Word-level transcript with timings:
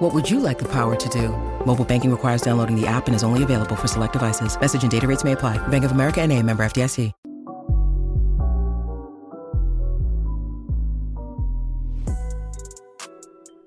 What 0.00 0.14
would 0.14 0.30
you 0.30 0.40
like 0.40 0.58
the 0.58 0.68
power 0.72 0.96
to 0.96 1.08
do? 1.10 1.28
Mobile 1.66 1.84
banking 1.84 2.10
requires 2.10 2.40
downloading 2.40 2.74
the 2.74 2.86
app 2.86 3.06
and 3.06 3.14
is 3.14 3.22
only 3.22 3.42
available 3.42 3.76
for 3.76 3.86
select 3.86 4.14
devices. 4.14 4.58
Message 4.58 4.80
and 4.80 4.90
data 4.90 5.06
rates 5.06 5.24
may 5.24 5.32
apply. 5.32 5.58
Bank 5.68 5.84
of 5.84 5.92
America 5.92 6.22
and 6.22 6.32
a 6.32 6.42
member 6.42 6.62
FDIC. 6.62 7.12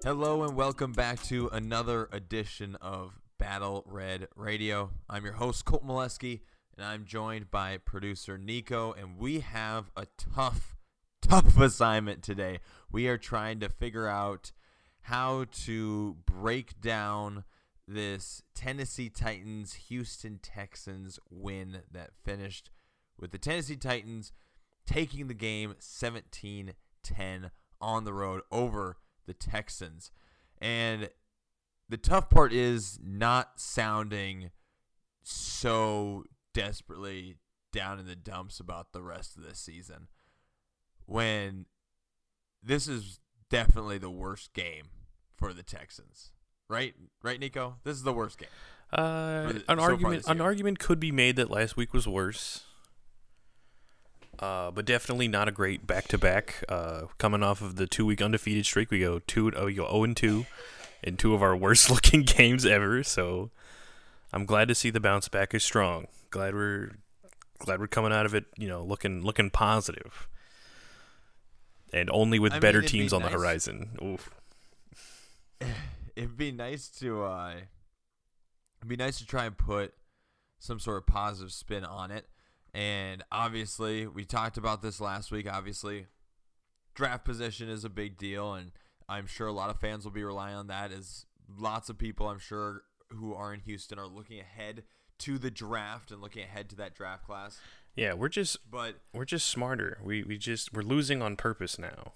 Hello 0.03 0.43
and 0.43 0.55
welcome 0.55 0.91
back 0.91 1.21
to 1.25 1.49
another 1.53 2.09
edition 2.11 2.77
of 2.81 3.19
Battle 3.37 3.83
Red 3.85 4.27
Radio. 4.35 4.89
I'm 5.07 5.25
your 5.25 5.33
host 5.33 5.65
Colt 5.65 5.85
Molesky, 5.85 6.41
and 6.75 6.83
I'm 6.83 7.05
joined 7.05 7.51
by 7.51 7.77
producer 7.77 8.39
Nico, 8.39 8.91
and 8.93 9.19
we 9.19 9.41
have 9.41 9.91
a 9.95 10.07
tough, 10.17 10.75
tough 11.21 11.59
assignment 11.59 12.23
today. 12.23 12.59
We 12.91 13.07
are 13.07 13.19
trying 13.19 13.59
to 13.59 13.69
figure 13.69 14.07
out 14.07 14.51
how 15.03 15.45
to 15.65 16.17
break 16.25 16.79
down 16.79 17.43
this 17.87 18.41
Tennessee 18.55 19.09
Titans 19.09 19.73
Houston 19.89 20.39
Texans 20.41 21.19
win 21.29 21.81
that 21.91 22.11
finished 22.23 22.69
with 23.19 23.31
the 23.31 23.37
Tennessee 23.37 23.75
Titans 23.75 24.31
taking 24.85 25.27
the 25.27 25.33
game 25.33 25.75
17-10 25.79 26.73
on 27.81 28.03
the 28.05 28.13
road 28.13 28.41
over 28.51 28.97
the 29.25 29.33
Texans. 29.33 30.11
And 30.61 31.09
the 31.89 31.97
tough 31.97 32.29
part 32.29 32.53
is 32.53 32.97
not 33.03 33.59
sounding 33.59 34.51
so 35.21 36.23
desperately 36.53 37.35
down 37.73 37.99
in 37.99 38.05
the 38.05 38.15
dumps 38.15 38.59
about 38.59 38.93
the 38.93 39.01
rest 39.01 39.35
of 39.35 39.43
this 39.43 39.59
season 39.59 40.07
when 41.05 41.65
this 42.61 42.87
is 42.87 43.19
definitely 43.49 43.97
the 43.97 44.09
worst 44.09 44.53
game 44.53 44.85
for 45.43 45.53
the 45.53 45.63
Texans. 45.63 46.31
Right? 46.69 46.93
Right, 47.21 47.39
Nico? 47.39 47.75
This 47.83 47.97
is 47.97 48.03
the 48.03 48.13
worst 48.13 48.37
game. 48.37 48.49
Uh, 48.91 49.51
the- 49.51 49.63
an 49.67 49.77
so 49.77 49.83
argument 49.83 50.27
an 50.27 50.39
argument 50.39 50.79
could 50.79 50.99
be 50.99 51.11
made 51.11 51.35
that 51.35 51.49
last 51.49 51.75
week 51.75 51.93
was 51.93 52.07
worse. 52.07 52.63
Uh, 54.39 54.71
but 54.71 54.85
definitely 54.85 55.27
not 55.27 55.47
a 55.47 55.51
great 55.51 55.85
back 55.85 56.07
to 56.07 56.17
back. 56.17 56.63
Uh, 56.69 57.03
coming 57.17 57.43
off 57.43 57.61
of 57.61 57.75
the 57.75 57.87
two 57.87 58.05
week 58.05 58.21
undefeated 58.21 58.65
streak, 58.65 58.89
we 58.91 58.99
go 58.99 59.19
two 59.19 59.51
oh, 59.55 59.65
we 59.65 59.73
go 59.73 59.85
zero 59.85 60.03
and 60.03 60.15
two 60.15 60.45
in 61.03 61.17
two 61.17 61.33
of 61.33 61.43
our 61.43 61.55
worst 61.55 61.89
looking 61.91 62.23
games 62.23 62.65
ever. 62.65 63.03
So 63.03 63.51
I'm 64.31 64.45
glad 64.45 64.67
to 64.69 64.75
see 64.75 64.89
the 64.89 64.99
bounce 64.99 65.27
back 65.27 65.53
is 65.53 65.63
strong. 65.63 66.07
Glad 66.29 66.53
we're 66.53 66.91
glad 67.59 67.79
we're 67.79 67.87
coming 67.87 68.11
out 68.13 68.25
of 68.25 68.33
it, 68.33 68.45
you 68.57 68.67
know, 68.67 68.83
looking 68.83 69.23
looking 69.23 69.49
positive. 69.49 70.27
And 71.91 72.09
only 72.09 72.39
with 72.39 72.53
I 72.53 72.59
better 72.59 72.81
be 72.81 72.87
teams 72.87 73.13
on 73.13 73.21
the 73.21 73.29
horizon. 73.29 73.97
Oof. 74.03 74.33
It'd 76.15 76.37
be 76.37 76.51
nice 76.51 76.89
to 76.99 77.23
uh 77.23 77.53
it'd 78.79 78.89
be 78.89 78.95
nice 78.95 79.17
to 79.19 79.25
try 79.25 79.45
and 79.45 79.57
put 79.57 79.93
some 80.59 80.79
sort 80.79 80.97
of 80.97 81.07
positive 81.07 81.51
spin 81.51 81.83
on 81.83 82.11
it. 82.11 82.25
And 82.73 83.23
obviously, 83.31 84.07
we 84.07 84.25
talked 84.25 84.57
about 84.57 84.81
this 84.81 84.99
last 84.99 85.31
week. 85.31 85.47
Obviously, 85.51 86.07
draft 86.95 87.23
position 87.23 87.69
is 87.69 87.85
a 87.85 87.89
big 87.89 88.17
deal, 88.17 88.53
and 88.53 88.71
I'm 89.07 89.27
sure 89.27 89.47
a 89.47 89.53
lot 89.53 89.69
of 89.69 89.79
fans 89.79 90.05
will 90.05 90.11
be 90.11 90.23
relying 90.23 90.55
on 90.55 90.67
that. 90.67 90.91
As 90.91 91.25
lots 91.59 91.89
of 91.89 91.97
people, 91.97 92.27
I'm 92.27 92.39
sure, 92.39 92.83
who 93.09 93.33
are 93.33 93.53
in 93.53 93.59
Houston 93.61 93.99
are 93.99 94.07
looking 94.07 94.39
ahead 94.39 94.83
to 95.19 95.37
the 95.37 95.51
draft 95.51 96.11
and 96.11 96.21
looking 96.21 96.43
ahead 96.43 96.69
to 96.69 96.75
that 96.77 96.95
draft 96.95 97.25
class. 97.25 97.59
Yeah, 97.95 98.13
we're 98.13 98.29
just 98.29 98.69
But 98.71 98.95
we're 99.13 99.25
just 99.25 99.47
smarter. 99.47 99.99
We 100.03 100.23
we 100.23 100.37
just 100.37 100.73
we're 100.73 100.81
losing 100.81 101.21
on 101.21 101.35
purpose 101.35 101.77
now. 101.77 102.13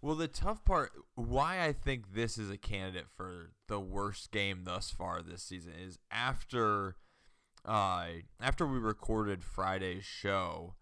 Well, 0.00 0.14
the 0.14 0.28
tough 0.28 0.64
part, 0.64 0.92
why 1.16 1.64
I 1.64 1.72
think 1.72 2.14
this 2.14 2.38
is 2.38 2.50
a 2.50 2.56
candidate 2.56 3.08
for 3.16 3.50
the 3.66 3.80
worst 3.80 4.30
game 4.30 4.62
thus 4.64 4.90
far 4.90 5.22
this 5.22 5.42
season, 5.42 5.72
is 5.80 5.98
after, 6.10 6.96
uh, 7.64 8.06
after 8.40 8.66
we 8.66 8.78
recorded 8.78 9.42
Friday's 9.42 10.04
show, 10.04 10.76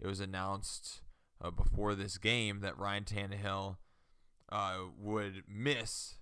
it 0.00 0.06
was 0.06 0.20
announced 0.20 1.02
uh, 1.42 1.50
before 1.50 1.94
this 1.94 2.16
game 2.16 2.60
that 2.60 2.78
Ryan 2.78 3.04
Tannehill 3.04 3.76
uh, 4.50 4.78
would 4.98 5.42
miss 5.48 6.16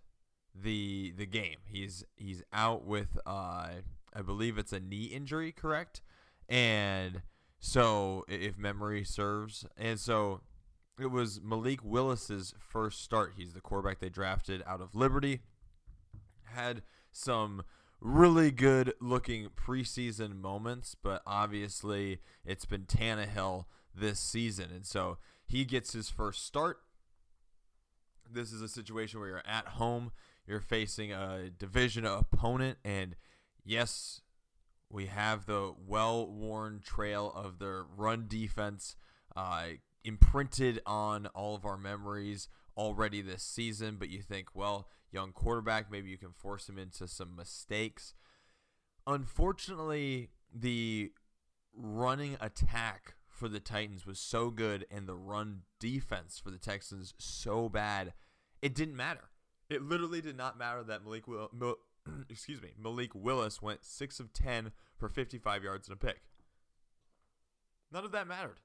the 0.54 1.12
the 1.16 1.26
game. 1.26 1.58
He's 1.66 2.04
he's 2.16 2.42
out 2.52 2.84
with 2.84 3.16
uh, 3.26 3.68
I 4.12 4.22
believe 4.24 4.58
it's 4.58 4.72
a 4.72 4.80
knee 4.80 5.04
injury, 5.04 5.52
correct? 5.52 6.02
And 6.48 7.22
so, 7.60 8.24
if 8.28 8.58
memory 8.58 9.04
serves, 9.04 9.66
and 9.76 10.00
so 10.00 10.40
it 11.00 11.10
was 11.10 11.40
Malik 11.42 11.80
Willis's 11.82 12.54
first 12.58 13.02
start. 13.02 13.34
He's 13.36 13.52
the 13.52 13.60
quarterback 13.60 14.00
they 14.00 14.08
drafted 14.08 14.62
out 14.66 14.80
of 14.80 14.94
Liberty. 14.94 15.40
Had 16.44 16.82
some 17.12 17.62
really 18.00 18.50
good 18.50 18.94
looking 19.00 19.48
preseason 19.48 20.40
moments, 20.40 20.96
but 21.00 21.22
obviously 21.26 22.18
it's 22.44 22.64
been 22.64 22.84
Tannehill 22.84 23.66
this 23.94 24.18
season. 24.18 24.70
And 24.74 24.86
so 24.86 25.18
he 25.46 25.64
gets 25.64 25.92
his 25.92 26.08
first 26.08 26.44
start. 26.44 26.78
This 28.30 28.52
is 28.52 28.62
a 28.62 28.68
situation 28.68 29.20
where 29.20 29.28
you're 29.28 29.42
at 29.46 29.66
home, 29.68 30.12
you're 30.46 30.60
facing 30.60 31.12
a 31.12 31.50
division 31.50 32.04
opponent, 32.04 32.78
and 32.84 33.16
yes, 33.64 34.20
we 34.88 35.06
have 35.06 35.46
the 35.46 35.74
well 35.86 36.26
worn 36.26 36.80
trail 36.84 37.32
of 37.34 37.58
their 37.58 37.84
run 37.96 38.26
defense 38.28 38.96
uh, 39.36 39.64
imprinted 40.04 40.80
on 40.86 41.26
all 41.28 41.54
of 41.54 41.64
our 41.64 41.76
memories 41.76 42.48
already 42.76 43.22
this 43.22 43.42
season. 43.42 43.96
But 43.98 44.10
you 44.10 44.22
think, 44.22 44.48
well, 44.54 44.88
young 45.12 45.32
quarterback, 45.32 45.90
maybe 45.90 46.10
you 46.10 46.18
can 46.18 46.32
force 46.32 46.68
him 46.68 46.78
into 46.78 47.06
some 47.08 47.36
mistakes. 47.36 48.14
Unfortunately, 49.06 50.30
the 50.54 51.12
running 51.74 52.36
attack 52.40 53.14
for 53.28 53.48
the 53.48 53.60
Titans 53.60 54.06
was 54.06 54.18
so 54.18 54.50
good 54.50 54.86
and 54.90 55.06
the 55.06 55.14
run 55.14 55.62
defense 55.78 56.38
for 56.38 56.50
the 56.50 56.58
Texans 56.58 57.14
so 57.18 57.68
bad, 57.68 58.12
it 58.60 58.74
didn't 58.74 58.96
matter. 58.96 59.30
It 59.68 59.82
literally 59.82 60.20
did 60.20 60.36
not 60.36 60.58
matter 60.58 60.82
that 60.82 61.04
Malik 61.04 61.26
Will, 61.26 61.50
excuse 62.28 62.60
me, 62.60 62.70
Malik 62.78 63.14
Willis 63.14 63.62
went 63.62 63.84
6 63.84 64.20
of 64.20 64.32
10 64.32 64.72
for 64.96 65.08
55 65.08 65.64
yards 65.64 65.88
and 65.88 65.94
a 65.94 65.98
pick. 65.98 66.20
None 67.92 68.04
of 68.04 68.12
that 68.12 68.28
mattered. 68.28 68.60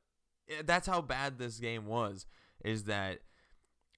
Eh, 0.49 0.61
That's 0.65 0.87
how 0.87 1.01
bad 1.01 1.37
this 1.37 1.59
game 1.59 1.85
was 1.85 2.25
is 2.63 2.83
that 2.85 3.19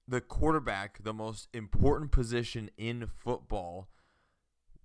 the 0.08 0.22
quarterback, 0.22 1.04
the 1.04 1.14
most 1.14 1.48
important 1.54 2.12
position 2.12 2.70
in 2.78 3.08
football, 3.08 3.90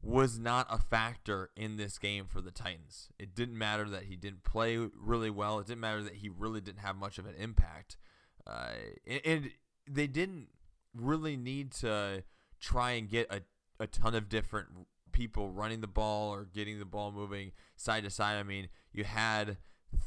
was 0.03 0.37
not 0.37 0.67
a 0.69 0.79
factor 0.79 1.51
in 1.57 1.77
this 1.77 1.97
game 1.97 2.27
for 2.27 2.41
the 2.41 2.51
Titans. 2.51 3.09
It 3.21 3.35
didn't 3.35 3.57
matter 3.57 3.89
that 3.89 4.05
he 4.05 4.17
didn't 4.17 4.43
play 4.43 4.77
really 4.77 5.31
well. 5.31 5.61
It 5.61 5.69
didn't 5.69 5.81
matter 5.81 6.03
that 6.03 6.17
he 6.17 6.29
really 6.29 6.61
didn't 6.61 6.81
have 6.81 6.97
much 6.97 7.19
of 7.19 7.27
an 7.27 7.37
impact. 7.39 7.97
Uh, 8.45 8.73
and, 9.07 9.21
and 9.25 9.51
they 9.89 10.09
didn't 10.09 10.49
really 10.95 11.37
need 11.37 11.71
to 11.71 12.25
try 12.59 12.93
and 12.93 13.09
get 13.09 13.29
a, 13.31 13.43
a 13.79 13.87
ton 13.87 14.17
of 14.17 14.29
different 14.29 14.69
people 15.13 15.51
running 15.51 15.81
the 15.83 15.87
ball 15.87 16.35
or 16.35 16.45
getting 16.45 16.81
the 16.81 16.85
ball 16.85 17.13
moving 17.13 17.53
side 17.77 18.03
to 18.03 18.11
side. 18.11 18.39
I 18.39 18.43
mean, 18.43 18.69
you 18.93 19.05
had 19.05 19.57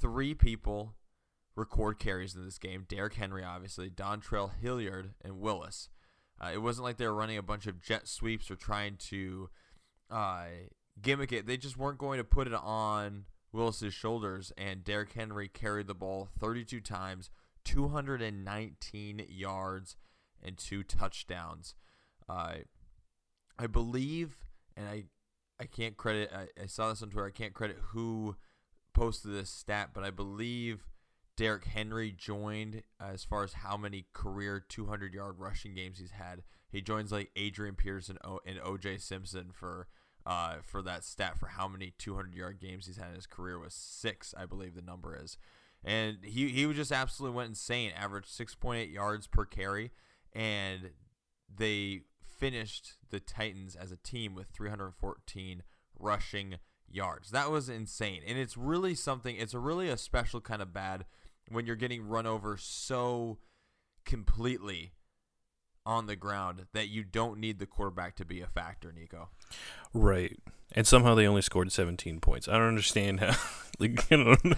three 0.01 0.33
people 0.33 0.95
record 1.55 1.99
carries 1.99 2.35
in 2.35 2.43
this 2.43 2.57
game. 2.57 2.85
Derrick 2.87 3.15
Henry, 3.15 3.43
obviously, 3.43 3.89
Dontrell 3.89 4.51
Hilliard, 4.61 5.13
and 5.23 5.39
Willis. 5.39 5.89
Uh, 6.39 6.51
it 6.53 6.61
wasn't 6.61 6.83
like 6.83 6.97
they 6.97 7.07
were 7.07 7.13
running 7.13 7.37
a 7.37 7.43
bunch 7.43 7.65
of 7.65 7.81
jet 7.81 8.07
sweeps 8.07 8.51
or 8.51 8.55
trying 8.55 8.97
to 8.97 9.49
uh, 10.11 10.45
gimmick 11.01 11.31
it. 11.31 11.47
They 11.47 11.57
just 11.57 11.77
weren't 11.77 11.97
going 11.97 12.17
to 12.17 12.23
put 12.23 12.47
it 12.47 12.53
on 12.53 13.25
Willis's 13.53 13.93
shoulders. 13.93 14.51
And 14.57 14.83
Derrick 14.83 15.13
Henry 15.13 15.47
carried 15.47 15.87
the 15.87 15.93
ball 15.93 16.29
32 16.39 16.81
times, 16.81 17.29
219 17.63 19.25
yards, 19.29 19.95
and 20.43 20.57
two 20.57 20.83
touchdowns. 20.83 21.75
Uh, 22.27 22.55
I 23.57 23.67
believe, 23.67 24.37
and 24.75 24.89
I, 24.89 25.03
I 25.59 25.65
can't 25.65 25.95
credit. 25.95 26.31
I, 26.35 26.47
I 26.61 26.65
saw 26.65 26.89
this 26.89 27.01
on 27.01 27.09
Twitter. 27.09 27.27
I 27.27 27.31
can't 27.31 27.53
credit 27.53 27.77
who 27.91 28.35
posted 28.93 29.31
this 29.31 29.49
stat, 29.49 29.91
but 29.93 30.03
I 30.03 30.09
believe 30.09 30.83
Derrick 31.37 31.65
Henry 31.65 32.11
joined 32.11 32.83
as 32.99 33.23
far 33.23 33.43
as 33.43 33.53
how 33.53 33.75
many 33.75 34.05
career 34.13 34.63
200 34.67 35.13
yard 35.13 35.35
rushing 35.37 35.75
games 35.75 35.99
he's 35.99 36.11
had. 36.11 36.43
He 36.71 36.81
joins 36.81 37.11
like 37.11 37.31
Adrian 37.35 37.75
Peterson 37.75 38.17
and 38.45 38.59
OJ 38.59 39.01
Simpson 39.01 39.49
for 39.53 39.87
uh, 40.25 40.55
for 40.63 40.81
that 40.81 41.03
stat 41.03 41.37
for 41.37 41.47
how 41.47 41.67
many 41.67 41.93
200 41.97 42.33
yard 42.33 42.59
games 42.59 42.87
he's 42.87 42.97
had 42.97 43.09
in 43.09 43.15
his 43.15 43.27
career 43.27 43.59
was 43.59 43.73
six, 43.73 44.33
I 44.37 44.45
believe 44.45 44.75
the 44.75 44.81
number 44.81 45.17
is. 45.21 45.37
And 45.83 46.17
he, 46.23 46.49
he 46.49 46.73
just 46.73 46.91
absolutely 46.91 47.35
went 47.35 47.49
insane, 47.49 47.91
averaged 47.95 48.27
6.8 48.27 48.91
yards 48.91 49.27
per 49.27 49.45
carry, 49.45 49.91
and 50.33 50.89
they 51.55 52.01
finished 52.39 52.93
the 53.11 53.19
Titans 53.19 53.75
as 53.75 53.91
a 53.91 53.97
team 53.97 54.33
with 54.33 54.47
314 54.47 55.61
rushing 55.99 56.55
yards. 56.89 57.29
That 57.29 57.51
was 57.51 57.69
insane. 57.69 58.21
And 58.25 58.37
it's 58.37 58.57
really 58.57 58.95
something, 58.95 59.35
it's 59.35 59.53
a 59.53 59.59
really 59.59 59.89
a 59.89 59.97
special 59.97 60.41
kind 60.41 60.61
of 60.61 60.73
bad 60.73 61.05
when 61.49 61.65
you're 61.65 61.75
getting 61.75 62.07
run 62.07 62.25
over 62.25 62.57
so 62.57 63.37
completely 64.05 64.93
on 65.85 66.07
the 66.07 66.15
ground 66.15 66.65
that 66.73 66.87
you 66.87 67.03
don't 67.03 67.39
need 67.39 67.59
the 67.59 67.65
quarterback 67.65 68.15
to 68.15 68.25
be 68.25 68.41
a 68.41 68.47
factor, 68.47 68.91
Nico. 68.91 69.29
Right. 69.93 70.37
And 70.71 70.87
somehow 70.87 71.13
they 71.13 71.27
only 71.27 71.43
scored 71.43 71.71
17 71.71 72.19
points. 72.19 72.47
I 72.47 72.53
don't 72.53 72.67
understand 72.67 73.19
how. 73.19 73.35
Like, 73.77 74.09
I 74.09 74.15
don't, 74.15 74.55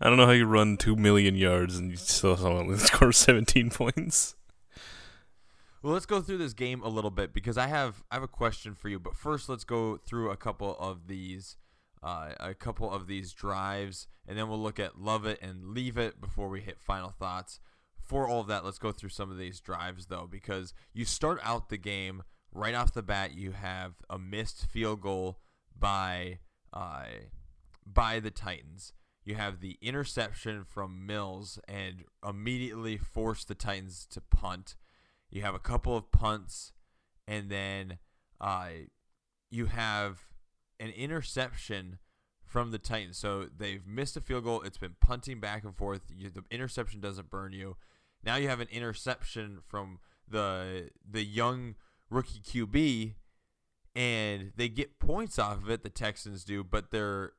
I 0.00 0.08
don't 0.08 0.16
know 0.18 0.26
how 0.26 0.30
you 0.30 0.46
run 0.46 0.76
2 0.76 0.94
million 0.94 1.34
yards 1.34 1.76
and 1.76 1.90
you 1.90 1.96
still 1.96 2.38
only 2.46 2.78
score 2.78 3.10
17 3.10 3.70
points. 3.70 4.36
Well, 5.82 5.92
let's 5.92 6.06
go 6.06 6.20
through 6.20 6.38
this 6.38 6.52
game 6.52 6.80
a 6.80 6.88
little 6.88 7.10
bit 7.10 7.34
because 7.34 7.58
I 7.58 7.66
have 7.66 8.04
I 8.08 8.14
have 8.14 8.22
a 8.22 8.28
question 8.28 8.76
for 8.76 8.88
you. 8.88 9.00
But 9.00 9.16
first, 9.16 9.48
let's 9.48 9.64
go 9.64 9.96
through 9.96 10.30
a 10.30 10.36
couple 10.36 10.76
of 10.78 11.08
these 11.08 11.56
uh, 12.02 12.30
a 12.40 12.54
couple 12.54 12.90
of 12.90 13.06
these 13.06 13.32
drives, 13.32 14.08
and 14.26 14.36
then 14.36 14.48
we'll 14.48 14.60
look 14.60 14.80
at 14.80 15.00
love 15.00 15.26
it 15.26 15.38
and 15.40 15.68
leave 15.68 15.96
it 15.96 16.20
before 16.20 16.48
we 16.48 16.60
hit 16.60 16.80
final 16.80 17.10
thoughts. 17.10 17.60
For 17.98 18.28
all 18.28 18.40
of 18.40 18.48
that, 18.48 18.64
let's 18.64 18.78
go 18.78 18.92
through 18.92 19.10
some 19.10 19.30
of 19.30 19.38
these 19.38 19.60
drives 19.60 20.06
though, 20.06 20.28
because 20.30 20.74
you 20.92 21.04
start 21.04 21.40
out 21.42 21.68
the 21.68 21.78
game 21.78 22.24
right 22.52 22.74
off 22.74 22.92
the 22.92 23.02
bat. 23.02 23.34
You 23.34 23.52
have 23.52 23.94
a 24.10 24.18
missed 24.18 24.66
field 24.66 25.00
goal 25.00 25.38
by 25.78 26.40
uh, 26.72 27.04
by 27.86 28.20
the 28.20 28.30
Titans. 28.30 28.92
You 29.24 29.36
have 29.36 29.60
the 29.60 29.78
interception 29.80 30.64
from 30.64 31.06
Mills 31.06 31.60
and 31.68 32.04
immediately 32.28 32.96
force 32.96 33.44
the 33.44 33.54
Titans 33.54 34.06
to 34.10 34.20
punt. 34.20 34.74
You 35.30 35.42
have 35.42 35.54
a 35.54 35.60
couple 35.60 35.96
of 35.96 36.10
punts, 36.10 36.72
and 37.28 37.48
then 37.48 37.98
uh, 38.40 38.68
you 39.48 39.66
have 39.66 40.31
an 40.82 40.90
interception 40.90 41.98
from 42.44 42.72
the 42.72 42.78
Titans. 42.78 43.16
So 43.16 43.46
they've 43.56 43.86
missed 43.86 44.16
a 44.16 44.20
field 44.20 44.44
goal. 44.44 44.62
It's 44.62 44.76
been 44.76 44.96
punting 45.00 45.40
back 45.40 45.64
and 45.64 45.74
forth. 45.74 46.02
You, 46.14 46.28
the 46.28 46.42
interception 46.50 47.00
doesn't 47.00 47.30
burn 47.30 47.52
you. 47.52 47.76
Now 48.24 48.36
you 48.36 48.48
have 48.48 48.60
an 48.60 48.68
interception 48.70 49.58
from 49.66 50.00
the 50.28 50.90
the 51.08 51.24
young 51.24 51.76
rookie 52.10 52.40
QB, 52.40 53.14
and 53.94 54.52
they 54.56 54.68
get 54.68 54.98
points 54.98 55.38
off 55.38 55.62
of 55.62 55.70
it. 55.70 55.82
The 55.82 55.88
Texans 55.88 56.44
do, 56.44 56.62
but 56.62 56.90
they're 56.90 57.32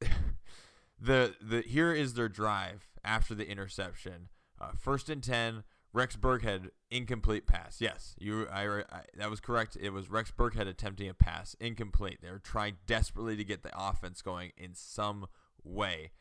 the 1.00 1.34
the 1.40 1.62
here 1.62 1.92
is 1.92 2.14
their 2.14 2.28
drive 2.28 2.88
after 3.04 3.34
the 3.34 3.48
interception. 3.48 4.28
Uh, 4.60 4.70
first 4.78 5.08
and 5.08 5.22
ten. 5.22 5.62
Rex 5.92 6.16
Burkhead 6.16 6.70
incomplete 6.90 7.46
pass. 7.46 7.80
Yes, 7.80 8.14
you. 8.18 8.46
I, 8.48 8.80
I, 8.80 9.02
that 9.16 9.30
was 9.30 9.40
correct. 9.40 9.76
It 9.80 9.90
was 9.90 10.10
Rex 10.10 10.30
Burkhead 10.30 10.68
attempting 10.68 11.08
a 11.08 11.14
pass, 11.14 11.56
incomplete. 11.60 12.18
They 12.22 12.30
were 12.30 12.38
trying 12.38 12.76
desperately 12.86 13.36
to 13.36 13.44
get 13.44 13.62
the 13.62 13.72
offense 13.74 14.20
going 14.22 14.52
in 14.56 14.74
some 14.74 15.26
way. 15.64 16.12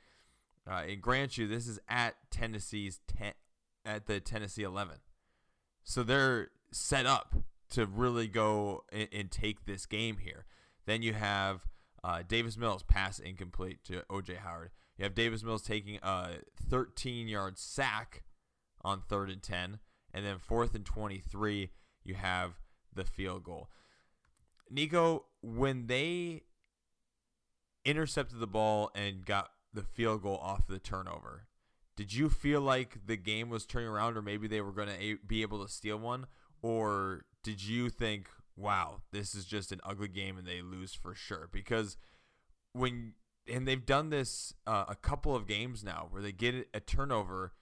Uh, 0.69 0.83
and 0.87 1.01
grant 1.01 1.37
you, 1.37 1.47
this 1.47 1.67
is 1.67 1.79
at 1.87 2.15
Tennessee's 2.31 2.99
ten, 3.07 3.33
at 3.85 4.05
the 4.05 4.19
Tennessee 4.19 4.63
11, 4.63 4.97
so 5.83 6.03
they're 6.03 6.49
set 6.71 7.05
up 7.05 7.35
to 7.69 7.85
really 7.85 8.27
go 8.27 8.83
and, 8.91 9.07
and 9.13 9.31
take 9.31 9.65
this 9.65 9.85
game 9.85 10.17
here. 10.17 10.45
Then 10.85 11.01
you 11.01 11.13
have 11.13 11.61
uh, 12.03 12.23
Davis 12.27 12.57
Mills 12.57 12.83
pass 12.83 13.19
incomplete 13.19 13.83
to 13.85 14.03
OJ 14.09 14.37
Howard. 14.37 14.71
You 14.97 15.03
have 15.03 15.15
Davis 15.15 15.43
Mills 15.43 15.61
taking 15.61 15.99
a 16.01 16.37
13 16.69 17.27
yard 17.27 17.57
sack 17.57 18.23
on 18.87 19.01
third 19.01 19.29
and 19.29 19.43
10. 19.43 19.79
And 20.13 20.25
then 20.25 20.37
fourth 20.39 20.73
and 20.73 20.85
23, 20.85 21.69
you 22.03 22.15
have 22.15 22.53
the 22.93 23.03
field 23.03 23.43
goal. 23.43 23.69
Nico, 24.71 25.25
when 25.41 25.87
they 25.87 26.43
intercepted 27.85 28.39
the 28.39 28.47
ball 28.47 28.89
and 28.95 29.25
got 29.25 29.51
the 29.73 29.83
field 29.83 30.23
goal 30.23 30.39
off 30.41 30.67
the 30.67 30.79
turnover, 30.79 31.47
did 31.95 32.13
you 32.13 32.29
feel 32.29 32.61
like 32.61 33.05
the 33.05 33.17
game 33.17 33.49
was 33.49 33.65
turning 33.65 33.89
around 33.89 34.17
or 34.17 34.21
maybe 34.21 34.47
they 34.47 34.61
were 34.61 34.71
going 34.71 34.89
to 34.89 35.17
be 35.27 35.41
able 35.41 35.63
to 35.63 35.71
steal 35.71 35.97
one? 35.97 36.27
Or 36.61 37.25
did 37.43 37.63
you 37.63 37.89
think, 37.89 38.29
wow, 38.55 39.01
this 39.11 39.35
is 39.35 39.45
just 39.45 39.71
an 39.71 39.81
ugly 39.83 40.07
game 40.07 40.37
and 40.37 40.47
they 40.47 40.61
lose 40.61 40.93
for 40.93 41.13
sure? 41.13 41.49
Because 41.51 41.97
when, 42.73 43.13
and 43.51 43.67
they've 43.67 43.85
done 43.85 44.09
this 44.09 44.53
uh, 44.65 44.85
a 44.87 44.95
couple 44.95 45.35
of 45.35 45.47
games 45.47 45.83
now 45.83 46.07
where 46.09 46.21
they 46.21 46.31
get 46.31 46.67
a 46.73 46.79
turnover 46.79 47.53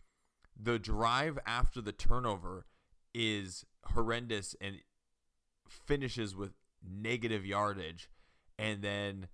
the 0.60 0.80
drive 0.80 1.38
after 1.46 1.82
the 1.82 1.92
turnover 1.92 2.66
is 3.14 3.66
horrendous 3.94 4.56
and 4.60 4.78
finishes 5.68 6.36
with 6.36 6.52
negative 6.88 7.46
yardage 7.46 8.10
and 8.58 8.82
then 8.82 9.28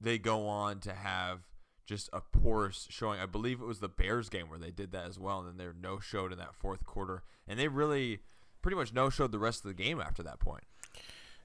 they 0.00 0.18
go 0.18 0.46
on 0.46 0.80
to 0.80 0.92
have 0.92 1.40
just 1.86 2.10
a 2.12 2.20
poor 2.20 2.70
showing. 2.72 3.18
I 3.18 3.26
believe 3.26 3.60
it 3.60 3.66
was 3.66 3.80
the 3.80 3.88
Bears 3.88 4.28
game 4.28 4.50
where 4.50 4.58
they 4.58 4.70
did 4.70 4.92
that 4.92 5.06
as 5.06 5.18
well, 5.18 5.40
and 5.40 5.48
then 5.48 5.56
they're 5.56 5.74
no 5.80 5.98
showed 5.98 6.32
in 6.32 6.38
that 6.38 6.54
fourth 6.54 6.84
quarter, 6.84 7.22
and 7.46 7.58
they 7.58 7.68
really 7.68 8.20
pretty 8.60 8.76
much 8.76 8.92
no 8.92 9.08
showed 9.10 9.32
the 9.32 9.38
rest 9.38 9.64
of 9.64 9.68
the 9.68 9.82
game 9.82 10.00
after 10.00 10.22
that 10.22 10.38
point. 10.38 10.64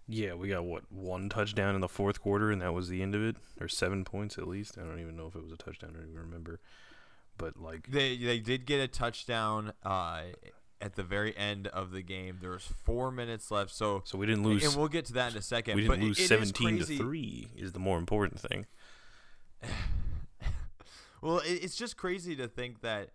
Yeah, 0.06 0.34
we 0.34 0.50
got 0.50 0.66
what 0.66 0.92
one 0.92 1.30
touchdown 1.30 1.76
in 1.76 1.82
the 1.82 1.88
fourth 1.88 2.22
quarter, 2.22 2.52
and 2.52 2.62
that 2.62 2.74
was 2.74 2.90
the 2.90 3.02
end 3.02 3.16
of 3.16 3.24
it, 3.24 3.38
or 3.62 3.70
seven 3.70 4.04
points 4.04 4.38
at 4.38 4.48
least. 4.48 4.78
I 4.78 4.82
don't 4.82 5.00
even 5.00 5.16
know 5.16 5.28
if 5.28 5.36
it 5.36 5.44
was 5.44 5.54
a 5.54 5.58
touchdown. 5.58 5.92
I 5.94 6.00
don't 6.00 6.10
even 6.10 6.22
remember 6.22 6.60
but 7.38 7.58
like 7.58 7.92
they 7.92 8.18
they 8.18 8.40
did 8.40 8.66
get 8.66 8.80
a 8.80 8.88
touchdown 8.88 9.74
uh, 9.84 10.24
at 10.82 10.96
the 10.96 11.04
very 11.04 11.36
end 11.38 11.68
of 11.68 11.92
the 11.92 12.02
game. 12.02 12.38
There 12.42 12.52
was 12.52 12.64
four 12.84 13.12
minutes 13.12 13.52
left, 13.52 13.72
so 13.72 14.02
so 14.06 14.18
we 14.18 14.26
didn't 14.26 14.44
lose. 14.44 14.64
And 14.66 14.76
we'll 14.76 14.88
get 14.88 15.06
to 15.06 15.14
that 15.14 15.32
in 15.32 15.38
a 15.38 15.42
second. 15.42 15.76
We 15.76 15.84
didn't 15.84 16.00
but 16.00 16.04
lose 16.04 16.20
it, 16.20 16.24
it 16.24 16.28
seventeen 16.28 16.80
to 16.80 16.86
three. 16.86 17.50
Is 17.56 17.72
the 17.72 17.80
more 17.80 17.98
important 17.98 18.40
thing. 18.40 18.66
well, 21.22 21.40
it, 21.40 21.64
it's 21.64 21.76
just 21.76 21.98
crazy 21.98 22.36
to 22.36 22.48
think 22.48 22.82
that 22.82 23.12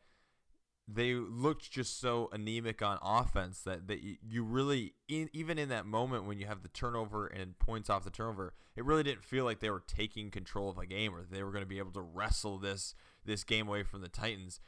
they 0.90 1.12
looked 1.12 1.70
just 1.70 2.00
so 2.00 2.30
anemic 2.32 2.80
on 2.80 2.98
offense 3.02 3.60
that, 3.60 3.86
that 3.88 4.02
you, 4.02 4.16
you 4.26 4.42
really 4.42 4.94
in, 5.06 5.28
even 5.34 5.58
in 5.58 5.68
that 5.68 5.84
moment 5.84 6.24
when 6.24 6.38
you 6.38 6.46
have 6.46 6.62
the 6.62 6.68
turnover 6.68 7.26
and 7.26 7.58
points 7.58 7.90
off 7.90 8.04
the 8.04 8.10
turnover 8.10 8.54
it 8.74 8.84
really 8.84 9.02
didn't 9.02 9.22
feel 9.22 9.44
like 9.44 9.60
they 9.60 9.68
were 9.68 9.82
taking 9.86 10.30
control 10.30 10.70
of 10.70 10.78
a 10.78 10.86
game 10.86 11.14
or 11.14 11.24
they 11.30 11.42
were 11.42 11.50
going 11.50 11.62
to 11.62 11.68
be 11.68 11.78
able 11.78 11.92
to 11.92 12.00
wrestle 12.00 12.58
this 12.58 12.94
this 13.28 13.44
game 13.44 13.69
away 13.69 13.84
from 13.84 14.00
the 14.00 14.08
Titans. 14.08 14.60